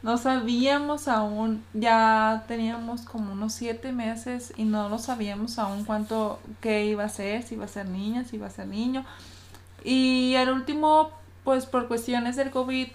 No 0.03 0.17
sabíamos 0.17 1.07
aún, 1.07 1.63
ya 1.73 2.43
teníamos 2.47 3.01
como 3.01 3.33
unos 3.33 3.53
siete 3.53 3.91
meses 3.91 4.53
y 4.55 4.63
no 4.63 4.89
lo 4.89 4.99
sabíamos 4.99 5.57
aún 5.57 5.85
cuánto, 5.85 6.39
qué 6.61 6.85
iba 6.85 7.03
a 7.03 7.09
ser, 7.09 7.43
si 7.43 7.55
iba 7.55 7.65
a 7.65 7.67
ser 7.67 7.87
niña, 7.87 8.23
si 8.23 8.35
iba 8.35 8.47
a 8.47 8.51
ser 8.51 8.67
niño. 8.67 9.03
Y 9.83 10.35
al 10.35 10.49
último, 10.49 11.09
pues 11.43 11.65
por 11.65 11.87
cuestiones 11.87 12.35
del 12.35 12.51
COVID, 12.51 12.89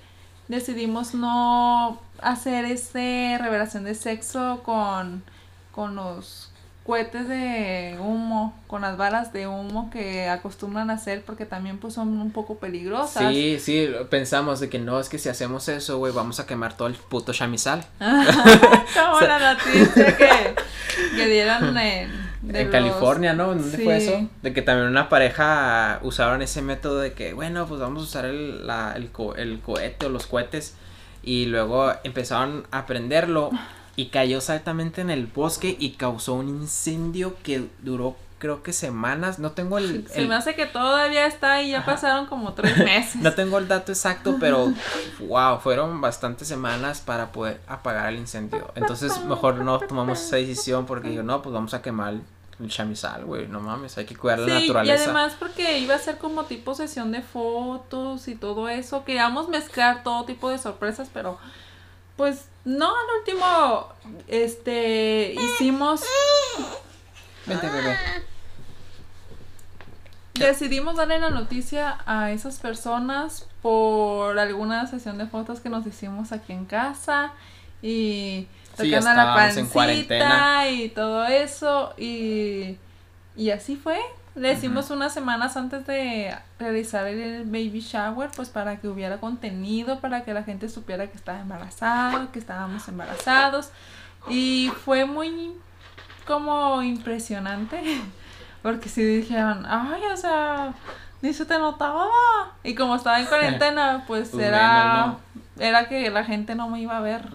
decidimos 0.48 1.14
no 1.14 1.98
hacer 2.22 2.64
este 2.66 3.36
revelación 3.38 3.84
de 3.84 3.94
sexo 3.94 4.62
con, 4.64 5.24
con 5.72 5.96
los 5.96 6.51
cohetes 6.84 7.28
de 7.28 7.96
humo, 8.00 8.58
con 8.66 8.82
las 8.82 8.96
balas 8.96 9.32
de 9.32 9.46
humo 9.46 9.88
que 9.90 10.28
acostumbran 10.28 10.90
a 10.90 10.94
hacer 10.94 11.22
porque 11.24 11.46
también 11.46 11.78
pues 11.78 11.94
son 11.94 12.08
un 12.20 12.30
poco 12.32 12.56
peligrosas. 12.58 13.32
Sí, 13.32 13.58
sí, 13.60 13.88
pensamos 14.10 14.58
de 14.60 14.68
que 14.68 14.78
no, 14.80 14.98
es 14.98 15.08
que 15.08 15.18
si 15.18 15.28
hacemos 15.28 15.68
eso, 15.68 15.98
güey, 15.98 16.12
vamos 16.12 16.40
a 16.40 16.46
quemar 16.46 16.76
todo 16.76 16.88
el 16.88 16.94
puto 16.94 17.32
chamizal. 17.32 17.84
Como 17.98 19.20
la 19.26 19.54
noticia 19.54 20.16
que, 20.16 20.54
que 21.16 21.26
dieron 21.26 21.76
en, 21.78 22.10
de 22.42 22.60
En 22.62 22.66
los- 22.66 22.72
California, 22.72 23.32
¿no? 23.32 23.52
¿En 23.52 23.58
¿Dónde 23.58 23.78
fue 23.78 23.96
eso? 23.98 24.28
De 24.42 24.52
que 24.52 24.62
también 24.62 24.88
una 24.88 25.08
pareja 25.08 26.00
usaron 26.02 26.42
ese 26.42 26.62
método 26.62 26.98
de 26.98 27.12
que, 27.12 27.32
bueno, 27.32 27.66
pues 27.66 27.80
vamos 27.80 28.02
a 28.02 28.04
usar 28.06 28.24
el, 28.24 28.66
la, 28.66 28.92
el, 28.96 29.10
co- 29.10 29.36
el 29.36 29.60
cohete 29.60 30.06
o 30.06 30.08
los 30.08 30.26
cohetes. 30.26 30.74
Y 31.22 31.46
luego 31.46 31.92
empezaron 32.02 32.66
a 32.72 32.84
prenderlo 32.86 33.50
y 33.96 34.06
cayó 34.06 34.38
exactamente 34.38 35.00
en 35.00 35.10
el 35.10 35.26
bosque 35.26 35.76
y 35.78 35.90
causó 35.92 36.34
un 36.34 36.48
incendio 36.48 37.36
que 37.42 37.68
duró 37.82 38.16
creo 38.38 38.64
que 38.64 38.72
semanas. 38.72 39.38
No 39.38 39.52
tengo 39.52 39.78
el... 39.78 40.08
Se 40.12 40.22
el- 40.22 40.28
me 40.28 40.34
hace 40.34 40.56
que 40.56 40.66
todavía 40.66 41.26
está 41.26 41.62
y 41.62 41.70
ya 41.70 41.78
Ajá. 41.78 41.92
pasaron 41.92 42.26
como 42.26 42.52
tres 42.54 42.76
meses. 42.78 43.16
no 43.22 43.32
tengo 43.34 43.58
el 43.58 43.68
dato 43.68 43.92
exacto, 43.92 44.36
pero 44.40 44.72
wow, 45.20 45.60
fueron 45.60 46.00
bastantes 46.00 46.48
semanas 46.48 47.00
para 47.00 47.30
poder 47.30 47.60
apagar 47.68 48.08
el 48.12 48.18
incendio. 48.18 48.72
Entonces 48.74 49.24
mejor 49.26 49.56
no 49.56 49.78
tomamos 49.78 50.20
esa 50.20 50.36
decisión 50.36 50.86
porque 50.86 51.10
digo, 51.10 51.22
no, 51.22 51.40
pues 51.40 51.52
vamos 51.54 51.72
a 51.74 51.82
quemar 51.82 52.14
el 52.60 52.68
chamizal, 52.68 53.24
güey, 53.24 53.46
no 53.48 53.60
mames, 53.60 53.96
hay 53.98 54.06
que 54.06 54.16
cuidar 54.16 54.38
la 54.40 54.46
Sí, 54.46 54.52
y 54.52 54.60
naturaleza. 54.68 55.04
además 55.04 55.34
porque 55.38 55.78
iba 55.78 55.94
a 55.94 55.98
ser 55.98 56.18
como 56.18 56.44
tipo 56.44 56.74
sesión 56.74 57.12
de 57.12 57.22
fotos 57.22 58.26
y 58.28 58.34
todo 58.34 58.68
eso. 58.68 59.04
Queríamos 59.04 59.48
mezclar 59.48 60.02
todo 60.02 60.24
tipo 60.24 60.50
de 60.50 60.58
sorpresas, 60.58 61.08
pero 61.14 61.38
pues 62.16 62.46
no, 62.64 62.86
al 62.88 63.18
último, 63.20 63.88
este, 64.28 65.34
hicimos, 65.34 66.02
Vente, 67.46 67.68
bebé. 67.68 67.96
decidimos 70.34 70.96
darle 70.96 71.18
la 71.18 71.30
noticia 71.30 71.98
a 72.06 72.30
esas 72.30 72.58
personas 72.58 73.48
por 73.62 74.38
alguna 74.38 74.86
sesión 74.86 75.18
de 75.18 75.26
fotos 75.26 75.60
que 75.60 75.68
nos 75.68 75.86
hicimos 75.86 76.32
aquí 76.32 76.52
en 76.52 76.64
casa 76.66 77.32
y 77.82 78.46
Sí, 78.78 78.90
tocando 78.90 79.12
la 79.22 79.50
en 79.50 79.68
pancita 79.68 80.68
y 80.70 80.88
todo 80.88 81.26
eso 81.26 81.92
y, 81.98 82.78
y 83.36 83.50
así 83.50 83.76
fue. 83.76 84.00
Le 84.34 84.52
hicimos 84.52 84.90
unas 84.90 85.12
semanas 85.12 85.56
antes 85.58 85.86
de 85.86 86.34
realizar 86.58 87.06
el 87.06 87.44
baby 87.44 87.80
shower, 87.80 88.30
pues 88.34 88.48
para 88.48 88.76
que 88.80 88.88
hubiera 88.88 89.18
contenido, 89.18 90.00
para 90.00 90.24
que 90.24 90.32
la 90.32 90.42
gente 90.42 90.68
supiera 90.70 91.06
que 91.08 91.16
estaba 91.16 91.40
embarazada, 91.40 92.28
que 92.32 92.38
estábamos 92.38 92.88
embarazados. 92.88 93.70
Y 94.28 94.70
fue 94.84 95.04
muy 95.04 95.52
como 96.26 96.82
impresionante, 96.82 97.82
porque 98.62 98.88
si 98.88 99.02
dijeron, 99.04 99.66
ay, 99.68 100.00
o 100.12 100.16
sea, 100.16 100.72
ni 101.20 101.34
se 101.34 101.44
te 101.44 101.58
notaba. 101.58 102.06
Y 102.64 102.74
como 102.74 102.96
estaba 102.96 103.20
en 103.20 103.26
cuarentena, 103.28 104.04
pues 104.06 104.30
Pues 104.30 104.44
era, 104.44 104.94
menos, 104.94 105.16
era 105.58 105.88
que 105.88 106.10
la 106.10 106.24
gente 106.24 106.54
no 106.54 106.68
me 106.70 106.80
iba 106.80 106.96
a 106.96 107.00
ver. 107.00 107.28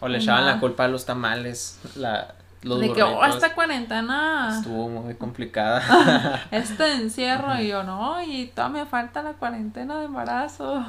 O 0.00 0.08
le 0.08 0.18
echaban 0.18 0.44
Ajá. 0.44 0.54
la 0.54 0.60
culpa 0.60 0.84
a 0.84 0.88
los 0.88 1.06
tamales, 1.06 1.78
la, 1.94 2.34
los 2.62 2.80
de 2.80 2.92
que, 2.92 3.02
oh, 3.02 3.24
esta 3.24 3.54
cuarentena, 3.54 4.56
Estuvo 4.58 4.88
muy 4.88 5.14
complicada. 5.14 6.46
este 6.50 6.92
encierro, 6.94 7.58
y 7.60 7.68
yo 7.68 7.82
no, 7.84 8.22
y 8.22 8.48
todavía 8.48 8.84
me 8.84 8.90
falta 8.90 9.22
la 9.22 9.32
cuarentena 9.32 9.98
de 9.98 10.06
embarazo. 10.06 10.84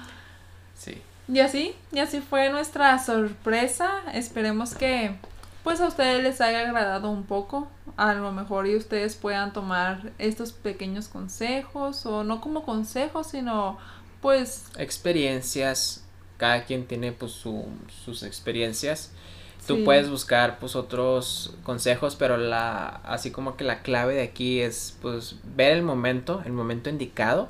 sí. 0.74 1.00
Y 1.28 1.40
así, 1.40 1.74
y 1.92 2.00
así 2.00 2.20
fue 2.20 2.50
nuestra 2.50 2.98
sorpresa. 2.98 3.90
Esperemos 4.14 4.74
que 4.74 5.16
pues 5.66 5.80
a 5.80 5.88
ustedes 5.88 6.22
les 6.22 6.40
haya 6.40 6.60
agradado 6.60 7.10
un 7.10 7.24
poco. 7.24 7.68
A 7.96 8.14
lo 8.14 8.30
mejor 8.30 8.68
y 8.68 8.76
ustedes 8.76 9.16
puedan 9.16 9.52
tomar 9.52 10.12
estos 10.18 10.52
pequeños 10.52 11.08
consejos 11.08 12.06
o 12.06 12.22
no 12.22 12.40
como 12.40 12.64
consejos, 12.64 13.28
sino 13.28 13.76
pues 14.20 14.66
Experiencias, 14.78 16.04
cada 16.36 16.64
quien 16.64 16.86
tiene 16.86 17.10
pues 17.10 17.32
su, 17.32 17.64
sus 18.04 18.22
experiencias. 18.22 19.10
Tú 19.66 19.76
Sí. 19.76 19.82
puedes 19.84 20.08
buscar 20.08 20.58
pues 20.58 20.76
otros 20.76 21.54
consejos, 21.64 22.14
pero 22.16 22.36
la 22.36 22.86
así 23.04 23.30
como 23.30 23.56
que 23.56 23.64
la 23.64 23.80
clave 23.82 24.14
de 24.14 24.22
aquí 24.22 24.60
es 24.60 24.96
pues 25.02 25.36
ver 25.56 25.72
el 25.72 25.82
momento, 25.82 26.42
el 26.44 26.52
momento 26.52 26.88
indicado 26.90 27.48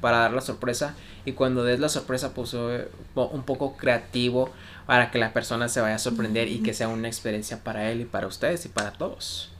para 0.00 0.18
dar 0.18 0.32
la 0.32 0.40
sorpresa 0.42 0.94
y 1.24 1.32
cuando 1.32 1.64
des 1.64 1.80
la 1.80 1.88
sorpresa 1.88 2.34
pues 2.34 2.54
eh, 2.54 2.88
un 3.14 3.42
poco 3.42 3.76
creativo 3.76 4.50
para 4.86 5.10
que 5.10 5.18
la 5.18 5.32
persona 5.32 5.68
se 5.68 5.80
vaya 5.80 5.96
a 5.96 5.98
sorprender 5.98 6.46
y 6.48 6.62
que 6.62 6.74
sea 6.74 6.86
una 6.88 7.08
experiencia 7.08 7.64
para 7.64 7.90
él 7.90 8.02
y 8.02 8.04
para 8.04 8.26
ustedes 8.28 8.64
y 8.66 8.68
para 8.68 8.92
todos. 8.92 9.50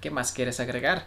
¿Qué 0.00 0.10
más 0.10 0.32
quieres 0.32 0.60
agregar? 0.60 1.04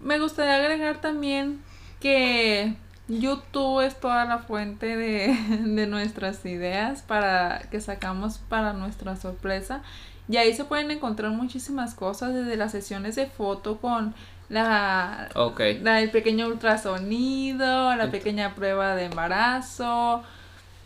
me 0.00 0.18
gustaría 0.18 0.56
agregar 0.56 1.00
también 1.00 1.60
que 2.00 2.74
YouTube 3.20 3.80
es 3.84 3.98
toda 4.00 4.24
la 4.24 4.38
fuente 4.38 4.96
de, 4.96 5.36
de 5.64 5.86
nuestras 5.86 6.44
ideas 6.44 7.02
para 7.02 7.60
que 7.70 7.80
sacamos 7.80 8.38
para 8.38 8.72
nuestra 8.72 9.16
sorpresa. 9.16 9.82
Y 10.28 10.36
ahí 10.36 10.54
se 10.54 10.64
pueden 10.64 10.90
encontrar 10.90 11.30
muchísimas 11.32 11.94
cosas, 11.94 12.32
desde 12.32 12.56
las 12.56 12.72
sesiones 12.72 13.16
de 13.16 13.26
foto 13.26 13.78
con 13.78 14.14
la, 14.48 15.28
Ok. 15.34 15.60
la- 15.82 16.00
el 16.00 16.10
pequeño 16.10 16.46
ultrasonido, 16.46 17.94
la 17.96 18.10
pequeña 18.10 18.54
prueba 18.54 18.94
de 18.94 19.04
embarazo, 19.06 20.22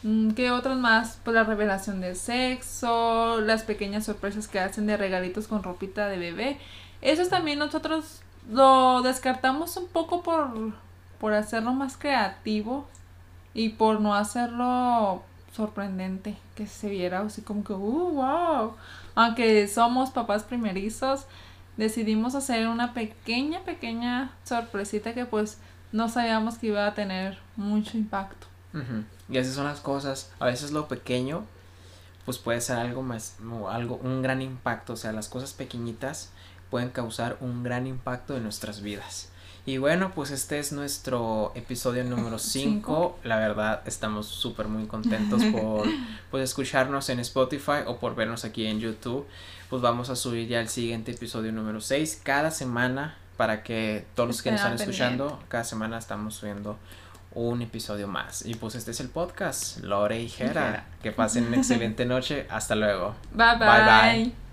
Mm, 0.02 0.32
¿Qué 0.32 0.50
otros 0.52 0.76
más? 0.76 1.18
Pues 1.24 1.34
la 1.34 1.42
revelación 1.42 2.00
de 2.02 2.14
sexo, 2.14 3.40
las 3.40 3.62
pequeñas 3.64 4.04
sorpresas 4.04 4.46
que 4.46 4.60
hacen 4.60 4.86
de 4.86 4.96
regalitos 4.96 5.48
con 5.48 5.62
ropita 5.62 6.06
de 6.08 6.18
bebé. 6.18 6.58
Eso 7.00 7.26
también 7.28 7.58
nosotros 7.58 8.20
lo 8.48 9.00
descartamos 9.02 9.76
un 9.78 9.88
poco 9.88 10.22
por, 10.22 10.50
por 11.20 11.34
hacerlo 11.34 11.72
más 11.72 11.96
creativo 11.96 12.86
y 13.54 13.70
por 13.70 14.00
no 14.00 14.14
hacerlo 14.14 15.22
sorprendente, 15.54 16.36
que 16.54 16.66
se 16.66 16.90
viera 16.90 17.20
así 17.20 17.42
como 17.42 17.64
que, 17.64 17.72
uh, 17.72 18.10
wow. 18.12 18.74
Aunque 19.14 19.66
somos 19.68 20.10
papás 20.10 20.42
primerizos, 20.42 21.26
decidimos 21.76 22.34
hacer 22.34 22.68
una 22.68 22.92
pequeña, 22.92 23.60
pequeña 23.64 24.32
sorpresita 24.44 25.14
que 25.14 25.24
pues 25.24 25.58
no 25.92 26.08
sabíamos 26.08 26.58
que 26.58 26.68
iba 26.68 26.86
a 26.86 26.94
tener 26.94 27.38
mucho 27.56 27.96
impacto. 27.96 28.46
Y 29.30 29.38
así 29.38 29.50
son 29.52 29.64
las 29.64 29.80
cosas. 29.80 30.30
A 30.38 30.44
veces 30.44 30.70
lo 30.70 30.86
pequeño, 30.86 31.46
pues 32.26 32.36
puede 32.36 32.60
ser 32.60 32.76
algo 32.76 33.02
más, 33.02 33.36
algo, 33.70 33.98
un 34.02 34.20
gran 34.20 34.42
impacto. 34.42 34.92
O 34.92 34.96
sea, 34.96 35.12
las 35.12 35.28
cosas 35.28 35.54
pequeñitas 35.54 36.30
pueden 36.70 36.90
causar 36.90 37.38
un 37.40 37.62
gran 37.62 37.86
impacto 37.86 38.36
en 38.36 38.42
nuestras 38.42 38.82
vidas. 38.82 39.30
Y 39.66 39.78
bueno, 39.78 40.12
pues 40.14 40.30
este 40.30 40.60
es 40.60 40.70
nuestro 40.70 41.52
episodio 41.56 42.04
número 42.04 42.38
5. 42.38 43.18
La 43.24 43.36
verdad, 43.36 43.82
estamos 43.84 44.26
súper 44.26 44.68
muy 44.68 44.86
contentos 44.86 45.42
por 45.46 45.86
pues, 46.30 46.44
escucharnos 46.44 47.08
en 47.10 47.18
Spotify 47.20 47.82
o 47.86 47.98
por 47.98 48.14
vernos 48.14 48.44
aquí 48.44 48.66
en 48.66 48.78
YouTube. 48.78 49.26
Pues 49.68 49.82
vamos 49.82 50.08
a 50.08 50.16
subir 50.16 50.46
ya 50.46 50.60
el 50.60 50.68
siguiente 50.68 51.10
episodio 51.10 51.50
número 51.50 51.80
6 51.80 52.20
cada 52.22 52.52
semana 52.52 53.16
para 53.36 53.64
que 53.64 54.06
todos 54.14 54.28
los 54.28 54.42
que 54.42 54.52
nos 54.52 54.60
están 54.60 54.74
escuchando, 54.74 55.42
cada 55.48 55.64
semana 55.64 55.98
estamos 55.98 56.34
subiendo 56.36 56.78
un 57.34 57.60
episodio 57.60 58.06
más. 58.06 58.46
Y 58.46 58.54
pues 58.54 58.76
este 58.76 58.92
es 58.92 59.00
el 59.00 59.08
podcast, 59.08 59.78
Lore 59.82 60.22
y 60.22 60.28
Jera. 60.28 60.86
Que 61.02 61.10
pasen 61.10 61.48
una 61.48 61.56
excelente 61.58 62.06
noche. 62.06 62.46
Hasta 62.48 62.76
luego. 62.76 63.14
bye. 63.32 63.56
bye. 63.58 64.24
bye. 64.24 64.45